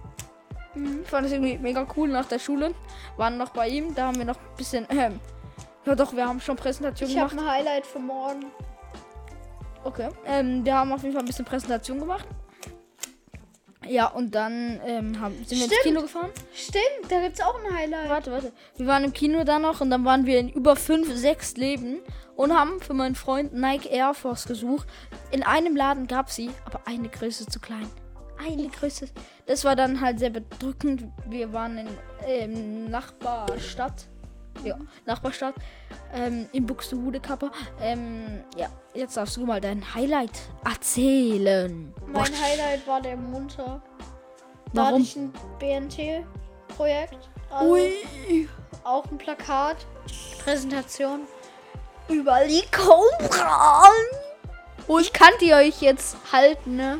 Mhm. 0.74 1.00
Ich 1.02 1.09
fand 1.09 1.24
das 1.26 1.32
irgendwie 1.32 1.59
mega 1.59 1.87
cool 1.96 2.09
nach 2.09 2.26
der 2.26 2.38
Schule. 2.38 2.74
Waren 3.16 3.37
noch 3.37 3.50
bei 3.50 3.68
ihm, 3.68 3.94
da 3.94 4.06
haben 4.09 4.18
wir 4.18 4.24
noch 4.24 4.37
ein 4.37 4.56
bisschen. 4.56 4.87
Ähm, 4.90 5.18
ja, 5.85 5.94
doch, 5.94 6.14
wir 6.14 6.26
haben 6.26 6.40
schon 6.40 6.56
Präsentation 6.56 7.09
Ich 7.11 7.18
habe 7.18 7.30
gemacht. 7.30 7.46
ein 7.46 7.52
Highlight 7.52 7.87
für 7.87 7.98
morgen. 7.98 8.46
Okay. 9.85 10.09
Ähm, 10.24 10.64
wir 10.64 10.74
haben 10.74 10.92
auf 10.92 11.02
jeden 11.02 11.14
Fall 11.14 11.22
ein 11.22 11.26
bisschen 11.26 11.44
Präsentation 11.44 11.98
gemacht. 12.00 12.26
Ja, 13.88 14.07
und 14.09 14.35
dann 14.35 14.81
ähm, 14.85 15.20
haben, 15.20 15.35
sind 15.44 15.59
wir 15.59 15.64
ins 15.64 15.75
Stimmt. 15.75 15.83
Kino 15.83 16.01
gefahren. 16.03 16.31
Stimmt, 16.55 17.11
da 17.11 17.20
gibt's 17.20 17.40
auch 17.40 17.59
ein 17.64 17.77
Highlight. 17.77 18.09
Warte, 18.09 18.33
warte. 18.33 18.53
Wir 18.77 18.87
waren 18.87 19.05
im 19.05 19.12
Kino 19.12 19.44
dann 19.44 19.62
noch 19.62 19.81
und 19.81 19.90
dann 19.90 20.05
waren 20.05 20.27
wir 20.27 20.38
in 20.38 20.49
über 20.49 20.77
fünf, 20.77 21.14
sechs 21.14 21.57
Läden 21.57 22.01
und 22.35 22.57
haben 22.57 22.81
für 22.81 22.94
meinen 22.94 23.14
Freund 23.14 23.53
Nike 23.55 23.87
Air 23.87 24.14
Force 24.14 24.46
gesucht. 24.46 24.87
In 25.31 25.42
einem 25.42 25.77
Laden 25.77 26.07
gab 26.07 26.31
sie, 26.31 26.51
aber 26.64 26.81
eine 26.87 27.09
Größe 27.09 27.46
zu 27.46 27.61
klein. 27.61 27.88
Eine 28.38 28.68
Größe. 28.68 29.09
Das 29.46 29.64
war 29.64 29.77
dann 29.77 30.01
halt 30.01 30.18
sehr 30.18 30.31
bedrückend. 30.31 31.05
Wir 31.27 31.53
waren 31.53 31.79
in 31.79 31.88
ähm, 32.27 32.90
Nachbarstadt. 32.90 34.09
Ja, 34.64 34.77
Nachbarstadt. 35.05 35.55
Ähm, 36.12 36.49
in 36.53 36.66
Buxtehude 36.66 37.21
Kappa. 37.21 37.51
Ähm, 37.81 38.45
ja, 38.57 38.69
jetzt 38.95 39.16
darfst 39.16 39.37
du 39.37 39.47
mal 39.47 39.61
dein 39.61 39.95
Highlight 39.95 40.38
erzählen. 40.64 41.92
Mein 42.07 42.25
Highlight 42.25 42.87
war 42.87 43.01
der 43.01 43.16
Montag. 43.16 43.81
Da 44.73 44.83
Warum? 44.83 44.95
hatte 44.95 45.03
ich 45.03 45.16
ein 45.16 45.33
BNT-Projekt. 45.59 47.31
Also 47.51 47.73
Ui. 47.73 48.49
auch 48.85 49.05
ein 49.11 49.19
Plakat. 49.19 49.87
Präsentation. 50.42 51.21
Über 52.09 52.40
die 52.47 52.62
Cobra. 52.71 53.85
Ich 55.01 55.12
kann 55.12 55.33
die 55.40 55.53
euch 55.53 55.81
jetzt 55.83 56.16
halten, 56.33 56.77
ne? 56.77 56.99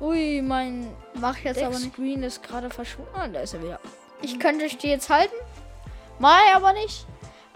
Ui, 0.00 0.40
mein 0.42 0.94
Mach 1.14 1.36
jetzt 1.38 1.60
aber 1.60 1.70
nicht. 1.70 1.86
Deckscreen 1.86 2.22
ist 2.22 2.42
gerade 2.42 2.70
verschwunden. 2.70 3.10
Ah, 3.14 3.26
da 3.26 3.40
ist 3.40 3.54
er 3.54 3.62
wieder. 3.62 3.80
Ich 4.22 4.38
könnte 4.38 4.64
euch 4.64 4.78
die 4.78 4.88
jetzt 4.88 5.10
halten. 5.10 5.34
Ich 6.20 6.54
aber 6.56 6.72
nicht. 6.72 7.06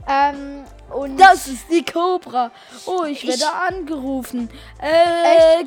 Ähm, 0.09 0.65
und 0.93 1.17
Das 1.17 1.47
ist 1.47 1.67
die 1.71 1.85
Cobra. 1.85 2.51
Oh, 2.87 3.05
ich 3.05 3.23
werde 3.27 3.43
Ich- 3.45 3.75
angerufen. 3.75 4.51
Äh, 4.79 5.65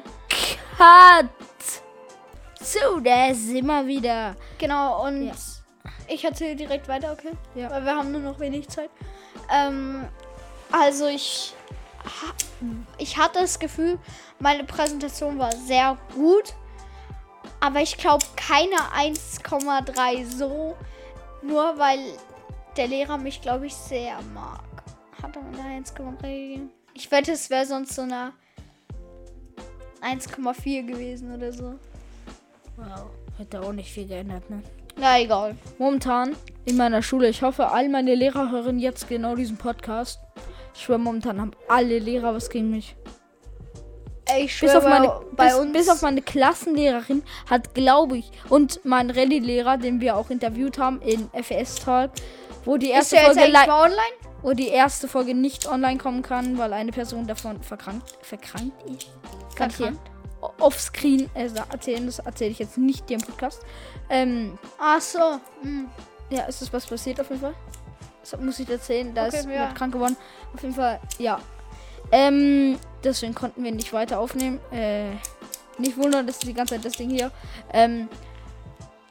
Cut. 0.78 1.30
So, 2.60 3.00
da 3.00 3.34
sind 3.34 3.66
wir 3.66 3.86
wieder. 3.86 4.36
genau, 4.58 5.06
und 5.06 5.28
Ja. 5.28 5.34
ich 6.08 6.24
erzähle 6.26 6.56
direkt 6.56 6.88
weiter, 6.88 7.12
okay? 7.14 7.32
Ja. 7.54 7.70
Weil 7.70 7.86
wir 7.86 7.96
haben 7.96 8.12
nur 8.12 8.22
noch 8.22 8.40
wenig 8.40 8.68
Zeit. 8.70 8.90
Ähm, 9.52 10.08
also 10.72 11.06
ich, 11.08 11.54
ich 12.98 13.18
hatte 13.18 13.40
das 13.42 13.60
Gefühl, 13.60 14.00
meine 14.40 14.64
Präsentation 14.64 15.38
war 15.40 15.52
sehr 15.52 15.98
gut. 16.16 16.54
Aber 17.60 17.80
ich 17.82 17.98
glaube 17.98 18.26
keine 18.36 18.76
1,3 18.96 20.26
so. 20.26 20.76
Nur 21.42 21.78
weil 21.78 22.00
der 22.78 22.88
Lehrer 22.88 23.18
mich, 23.18 23.42
glaube 23.42 23.68
ich, 23.68 23.74
sehr 23.74 24.18
mag. 24.34 24.62
Hat 25.22 25.36
er 25.36 25.42
mir 25.42 25.64
eine 25.64 25.84
1,3 25.84 26.22
gegeben? 26.22 26.70
Ich 26.94 27.10
wette, 27.12 27.32
es 27.34 27.50
wäre 27.50 27.66
sonst 27.66 27.96
so 27.96 28.04
eine 28.04 28.34
1,4 30.02 30.86
gewesen 30.86 31.34
oder 31.34 31.52
so. 31.52 31.76
Wow. 32.78 33.08
Hätte 33.38 33.62
auch 33.62 33.74
nicht 33.74 33.92
viel 33.92 34.08
geändert, 34.08 34.50
ne? 34.50 34.62
Na 34.98 35.20
egal. 35.20 35.56
Momentan 35.78 36.36
in 36.66 36.78
meiner 36.78 37.02
Schule, 37.02 37.28
ich 37.30 37.42
hoffe, 37.42 37.70
all 37.70 37.90
meine 37.90 38.16
Lehrer 38.16 38.52
hören 38.52 38.80
jetzt 38.80 39.10
genau 39.10 39.36
diesen 39.36 39.58
Podcast. 39.58 40.20
Ich 40.74 40.84
schwöre, 40.84 41.00
momentan 41.00 41.40
haben 41.42 41.52
alle 41.68 42.00
Lehrer 42.00 42.34
was 42.34 42.50
gegen 42.50 42.72
mich. 42.72 42.96
Ey, 44.28 44.46
Ich 44.46 44.60
Bis 44.60 44.72
schwöre, 44.72 44.78
auf, 44.78 44.84
meine, 44.86 45.12
bei 45.36 45.46
bis, 45.48 45.56
uns. 45.56 45.74
bis 45.74 45.90
auf 45.90 46.02
meine 46.02 46.22
Klassenlehrerin 46.22 47.24
hat, 47.50 47.74
glaube 47.76 48.18
ich, 48.18 48.32
und 48.50 48.80
mein 48.84 49.10
Rallye-Lehrer, 49.12 49.78
den 49.78 50.00
wir 50.02 50.16
auch 50.16 50.30
interviewt 50.30 50.78
haben 50.80 51.02
in 51.02 51.30
FS 51.34 51.76
Talk, 51.76 52.12
wo 52.66 52.78
die 52.78 52.90
erste 52.90 53.18
Folge 53.18 53.42
wo 54.42 54.54
die 54.54 54.68
erste 54.68 55.08
Folge 55.08 55.34
nicht 55.34 55.68
online 55.68 55.98
kommen 55.98 56.22
kann, 56.22 56.58
weil 56.58 56.72
eine 56.74 56.92
Person 56.92 57.26
davon 57.26 57.64
verkrankt, 57.64 58.16
verkrankt 58.22 58.84
ist. 58.84 59.10
Ich 59.50 59.56
Verkrankt? 59.56 60.00
offscreen 60.60 61.30
äh, 61.34 61.50
erzählen, 61.72 62.06
das 62.06 62.20
erzähle 62.20 62.52
ich 62.52 62.60
jetzt 62.60 62.78
nicht 62.78 63.10
dir 63.10 63.16
im 63.16 63.22
Podcast. 63.22 63.62
Ähm, 64.10 64.58
Ach 64.78 65.02
so. 65.02 65.40
Hm. 65.62 65.90
ja, 66.30 66.44
ist 66.44 66.62
das 66.62 66.72
was 66.72 66.86
passiert 66.86 67.20
auf 67.20 67.30
jeden 67.30 67.42
Fall? 67.42 67.56
Das 68.22 68.40
muss 68.40 68.60
ich 68.60 68.70
erzählen, 68.70 69.14
da 69.14 69.28
Okay, 69.28 69.38
ist 69.38 69.50
ja. 69.50 69.72
krank 69.72 69.94
geworden. 69.94 70.18
Auf 70.54 70.62
jeden 70.62 70.76
Fall, 70.76 71.00
ja. 71.20 71.40
Ähm, 72.12 72.78
deswegen 73.04 73.34
konnten 73.34 73.64
wir 73.64 73.72
nicht 73.72 73.94
weiter 73.94 74.20
aufnehmen. 74.20 74.60
Äh, 74.72 75.12
nicht 75.78 75.98
wundern, 75.98 76.26
dass 76.26 76.40
die 76.40 76.54
ganze 76.54 76.76
Zeit 76.76 76.86
das 76.86 76.94
Ding 76.94 77.10
hier. 77.10 77.32
Ähm, 77.74 78.08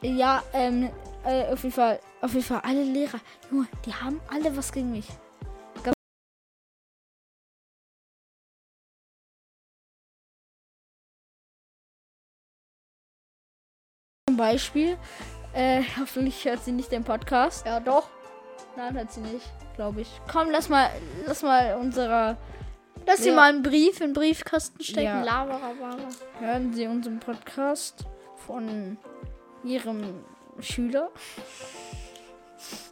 ja, 0.01 0.43
ähm, 0.53 0.89
äh, 1.25 1.51
auf 1.51 1.63
jeden 1.63 1.73
Fall, 1.73 1.99
auf 2.21 2.33
jeden 2.33 2.45
Fall 2.45 2.61
alle 2.63 2.83
Lehrer, 2.83 3.19
Junge, 3.51 3.67
die 3.85 3.93
haben 3.93 4.19
alle 4.29 4.55
was 4.57 4.71
gegen 4.71 4.91
mich. 4.91 5.07
Zum 14.27 14.37
Beispiel, 14.37 14.97
äh, 15.53 15.83
hoffentlich 15.99 16.43
hört 16.45 16.63
sie 16.63 16.71
nicht 16.71 16.91
den 16.91 17.03
Podcast. 17.03 17.65
Ja, 17.65 17.79
doch. 17.79 18.09
Nein, 18.75 18.95
hört 18.95 19.11
sie 19.11 19.21
nicht, 19.21 19.45
glaube 19.75 20.01
ich. 20.01 20.09
Komm, 20.31 20.49
lass 20.51 20.67
mal, 20.69 20.89
lass 21.25 21.43
mal 21.43 21.75
unserer, 21.75 22.37
Lass 23.07 23.19
sie 23.19 23.29
Ja. 23.29 23.35
mal 23.35 23.49
einen 23.53 23.61
Brief 23.61 24.01
in 24.01 24.07
den 24.07 24.13
Briefkasten 24.13 24.81
stecken. 24.83 25.05
Ja. 25.05 25.23
Laberababa. 25.23 25.97
hören 26.39 26.73
Sie 26.73 26.87
unseren 26.87 27.19
Podcast 27.19 28.03
von 28.47 28.97
Ihrem 29.63 30.23
Schüler. 30.59 31.09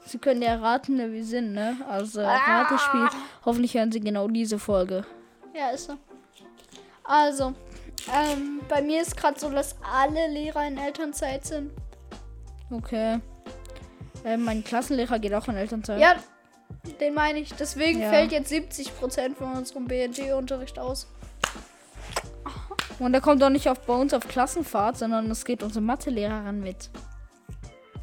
Sie 0.06 0.18
können 0.20 0.42
ja 0.42 0.56
raten, 0.56 0.98
wer 0.98 1.12
wir 1.12 1.24
sind, 1.26 1.54
ne? 1.54 1.78
Also 1.90 2.22
Ratespiel. 2.22 3.08
Hoffentlich 3.46 3.74
hören 3.76 3.92
Sie 3.92 4.00
genau 4.00 4.28
diese 4.28 4.60
Folge. 4.60 5.06
Ja, 5.56 5.70
ist 5.72 5.86
so. 5.88 5.94
Also, 7.04 7.54
ähm, 8.14 8.62
bei 8.70 8.82
mir 8.82 9.02
ist 9.02 9.18
gerade 9.18 9.40
so, 9.40 9.50
dass 9.50 9.76
alle 9.84 10.28
Lehrer 10.30 10.68
in 10.68 10.78
Elternzeit 10.78 11.46
sind. 11.46 11.72
Okay. 12.72 13.20
Äh, 14.24 14.38
mein 14.38 14.64
Klassenlehrer 14.64 15.20
geht 15.20 15.34
auch 15.34 15.48
in 15.48 15.56
Elternzeit. 15.56 16.00
Ja, 16.00 16.16
den 17.00 17.14
meine 17.14 17.40
ich. 17.40 17.54
Deswegen 17.54 18.02
Ja. 18.02 18.10
fällt 18.10 18.32
jetzt 18.32 18.52
70% 18.52 19.36
von 19.36 19.54
unserem 19.54 19.86
BNT-Unterricht 19.86 20.78
aus. 20.80 21.08
Und 23.00 23.14
er 23.14 23.22
kommt 23.22 23.44
auch 23.44 23.50
nicht 23.50 23.68
auf, 23.70 23.80
bei 23.82 23.94
uns 23.96 24.14
auf 24.14 24.28
Klassenfahrt, 24.28 24.98
sondern 24.98 25.30
es 25.32 25.44
geht 25.46 25.64
unsere 25.64 25.82
Mathelehrerin 25.84 26.60
mit. 26.62 26.90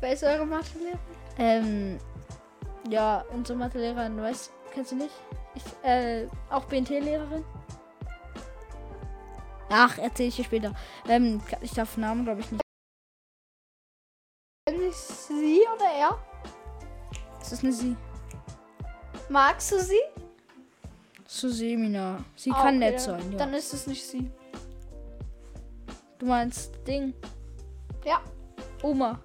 Wer 0.00 0.12
ist 0.14 0.22
eure 0.24 0.46
Mathelehrer? 0.46 0.98
Ähm, 1.38 1.98
ja, 2.88 3.24
unsere 3.32 3.58
Mathelehrerin, 3.58 4.16
weißt 4.20 4.50
kennst 4.72 4.92
du 4.92 4.96
nicht? 4.96 5.14
Ich, 5.54 5.62
äh, 5.82 6.26
auch 6.48 6.64
BNT-Lehrerin? 6.64 7.44
Ach, 9.68 9.98
erzähl 9.98 10.28
ich 10.28 10.36
dir 10.36 10.44
später. 10.44 10.74
Ähm, 11.08 11.40
ich 11.60 11.72
darf 11.72 11.96
Namen, 11.96 12.24
glaube 12.24 12.40
ich, 12.40 12.50
nicht. 12.50 12.62
ja. 15.98 16.18
Es 17.40 17.52
ist 17.52 17.62
eine 17.62 17.72
Sie. 17.72 17.96
Magst 19.28 19.70
du 19.70 19.78
sie? 19.80 20.00
Susemina. 21.26 22.24
Sie 22.34 22.50
Ah, 22.50 22.62
kann 22.62 22.76
okay, 22.76 22.90
nett 22.90 23.00
sein, 23.00 23.32
ja. 23.32 23.38
Dann 23.38 23.54
ist 23.54 23.72
es 23.72 23.86
nicht 23.86 24.04
sie. 24.04 24.28
du 26.18 26.26
meinst 26.26 26.72
Ding. 26.86 27.14
Ja. 28.04 28.20
Oma. 28.82 29.20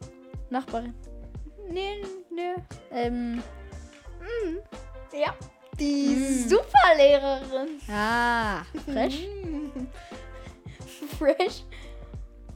Nachbarin. 0.50 0.94
Nee, 1.70 2.02
nee. 2.32 2.56
Ähm. 2.92 3.42
Ja. 5.14 5.34
Die 5.80 6.16
Mm. 6.16 6.50
Superlehrerin. 6.50 7.68
Ah. 7.92 8.62
Fresh? 8.86 9.28
Fresh. 11.20 11.64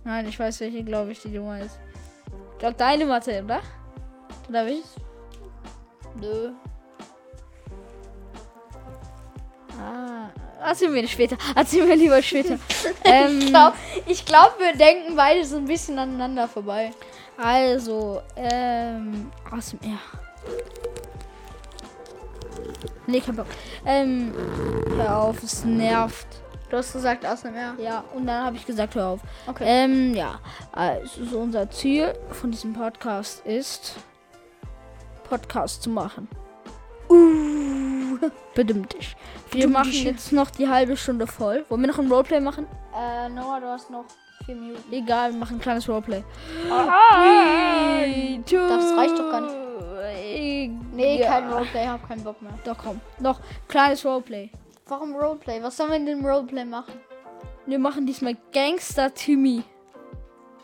Nein, 0.06 0.28
ich 0.28 0.40
weiß 0.40 0.60
welche, 0.62 0.84
glaube 0.84 1.12
ich, 1.12 1.22
die 1.22 1.34
du 1.34 1.42
meinst. 1.42 1.78
Ich 2.54 2.60
glaube 2.60 2.76
deine 2.78 3.06
Mathe, 3.06 3.44
oder? 3.44 3.62
Oder 4.48 4.66
wie? 4.68 4.82
Nö. 6.22 6.52
Ah. 9.78 10.30
Erzählen 10.66 10.94
wir 10.94 11.08
später. 11.08 11.38
Erzählen 11.56 11.88
wir 11.88 11.96
lieber 11.96 12.22
später. 12.22 12.58
ähm, 13.04 13.40
Ich 13.40 13.46
glaube, 13.46 13.78
glaub, 14.26 14.60
wir 14.60 14.74
denken 14.76 15.16
beide 15.16 15.46
so 15.46 15.58
ein 15.58 15.66
bisschen 15.66 15.98
aneinander 16.00 16.48
vorbei. 16.48 16.92
Also, 17.42 18.22
ähm, 18.36 19.32
ASMR. 19.50 19.98
Nee, 23.08 23.22
kein 23.22 23.36
Bock. 23.36 23.48
Ähm, 23.86 24.34
hör 24.98 25.18
auf, 25.18 25.42
es 25.42 25.64
nervt. 25.64 26.28
Du 26.70 26.78
hast 26.78 26.92
gesagt 26.94 27.26
ASMR. 27.26 27.76
Ja, 27.80 28.04
und 28.14 28.28
dann 28.28 28.44
habe 28.44 28.58
ich 28.58 28.66
gesagt, 28.66 28.94
hör 28.96 29.08
auf. 29.08 29.22
Okay. 29.48 29.64
Ähm, 29.66 30.14
ja, 30.14 30.40
also 30.74 31.24
so 31.24 31.40
unser 31.40 31.70
Ziel 31.70 32.14
von 32.30 32.52
diesem 32.52 32.74
Podcast 32.74 33.46
ist, 33.46 33.96
Podcast 35.24 35.82
zu 35.82 35.90
machen. 35.90 36.28
Uh, 37.10 38.18
bedimmt 38.54 38.96
ich. 39.00 39.16
Wir 39.52 39.68
machen 39.70 39.94
jetzt 39.94 40.34
noch 40.34 40.52
die 40.52 40.68
halbe 40.68 40.98
Stunde 40.98 41.26
voll. 41.26 41.66
Wollen 41.70 41.82
wir 41.82 41.88
noch 41.88 42.00
ein 42.00 42.12
Roleplay 42.12 42.42
machen? 42.42 42.68
Äh, 42.94 43.30
Noah, 43.30 43.62
du 43.62 43.68
hast 43.68 43.90
noch 43.90 44.06
vier 44.50 44.56
Minuten. 44.56 44.94
Egal, 44.94 45.32
wir 45.32 45.40
machen 45.40 45.58
ein 45.58 45.62
kleines 45.62 45.88
Roleplay. 45.88 46.24
Das 46.68 46.88
reicht 48.98 49.20
doch 49.20 49.32
gar 49.32 49.42
nicht. 49.42 49.56
Nee, 50.94 51.22
ja. 51.22 51.28
kein 51.28 51.52
Roleplay, 51.52 51.88
hab 51.88 52.08
keinen 52.08 52.24
Bock 52.24 52.42
mehr. 52.42 52.58
Doch, 52.64 52.78
komm. 52.78 53.00
Noch 53.20 53.40
kleines 53.68 54.04
Roleplay. 54.04 54.50
Warum 54.88 55.16
Roleplay? 55.16 55.62
Was 55.62 55.78
sollen 55.78 55.92
wir 55.92 55.98
in 55.98 56.06
dem 56.06 56.26
Roleplay 56.26 56.66
machen? 56.66 56.94
Wir 57.68 57.78
machen 57.78 58.08
diesmal 58.08 58.36
Gangster 58.52 59.14
Timmy. 59.14 59.64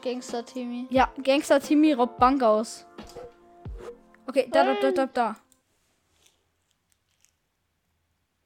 Gangster 0.02 0.44
Timmy. 0.44 0.88
Ja, 0.90 1.12
Gangster 1.24 1.60
Timmy 1.60 1.94
raubt 1.94 2.18
Bank 2.18 2.42
aus. 2.42 2.88
Okay, 4.28 4.50
da, 4.52 4.64
da, 4.64 4.74
da, 4.82 4.92
da, 4.92 5.06
da. 5.06 5.36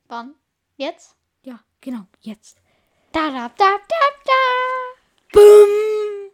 Wann? 0.09 0.35
Jetzt? 0.75 1.15
Ja, 1.43 1.59
genau, 1.79 2.01
jetzt. 2.19 2.57
Da, 3.13 3.29
da, 3.29 3.49
da, 3.57 3.59
da, 3.87 4.05
da. 4.25 4.88
Bumm! 5.31 6.31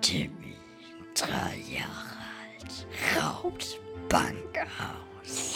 Timmy, 0.00 0.56
drei 1.14 1.60
Jahre 1.68 2.16
alt, 2.40 2.86
raubt 3.16 3.80
Bankhaus. 4.08 5.52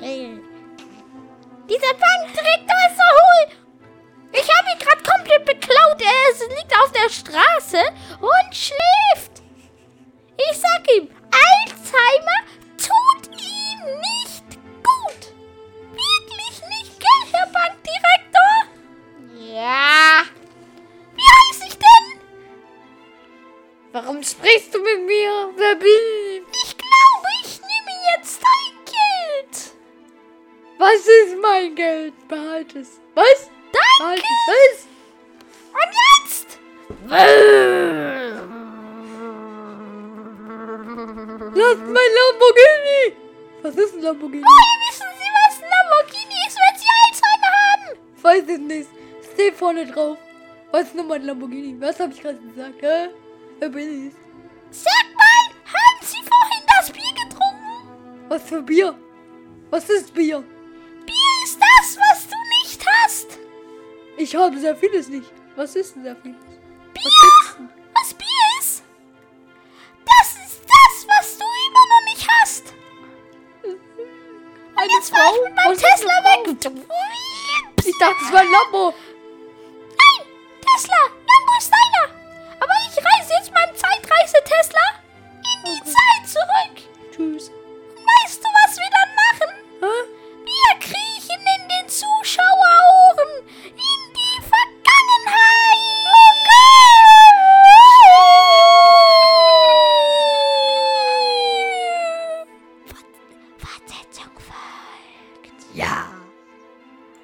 Was 51.18 51.24
ist 51.24 51.26
nochmal 51.26 51.26
ein 51.26 51.26
Lamborghini? 51.26 51.80
Was 51.80 51.98
habe 52.00 52.12
ich 52.12 52.20
gerade 52.22 52.38
gesagt? 52.38 52.80
Hä? 52.80 53.08
Wer 53.58 53.68
bin 53.70 54.08
ich? 54.08 54.14
Sag 54.70 55.06
mal, 55.16 55.54
haben 55.64 56.00
Sie 56.02 56.16
vorhin 56.16 56.64
das 56.68 56.90
Bier 56.92 57.14
getrunken? 57.24 58.28
Was 58.28 58.42
für 58.44 58.62
Bier? 58.62 58.94
Was 59.70 59.88
ist 59.88 60.14
Bier? 60.14 60.44
Bier 61.06 61.44
ist 61.44 61.58
das, 61.60 61.98
was 61.98 62.26
du 62.28 62.36
nicht 62.62 62.86
hast. 62.86 63.38
Ich 64.16 64.34
habe 64.36 64.58
sehr 64.58 64.76
vieles 64.76 65.08
nicht. 65.08 65.30
Was 65.56 65.74
ist 65.74 65.96
denn 65.96 66.04
sehr 66.04 66.16
vieles? 66.16 66.36
Bier? 66.94 67.68
Was 67.94 68.14
Bier 68.14 68.60
ist? 68.60 68.82
Das 70.06 70.36
ist 70.46 70.60
das, 70.62 71.06
was 71.08 71.38
du 71.38 71.44
immer 71.44 71.84
noch 71.94 72.14
nicht 72.14 72.28
hast. 72.42 72.74
Eine 74.76 74.92
Jetzt 74.92 75.10
fahr 75.10 75.32
ich 75.34 75.44
mit 75.44 75.56
meinem 75.56 75.72
Was 75.72 75.78
Tesla 75.78 76.12
Frau? 76.22 76.44
weg. 76.44 76.82
Ich 77.84 77.98
dachte, 77.98 78.16
es 78.24 78.32
war 78.32 78.40
ein 78.40 78.50
Lambo. 78.50 78.94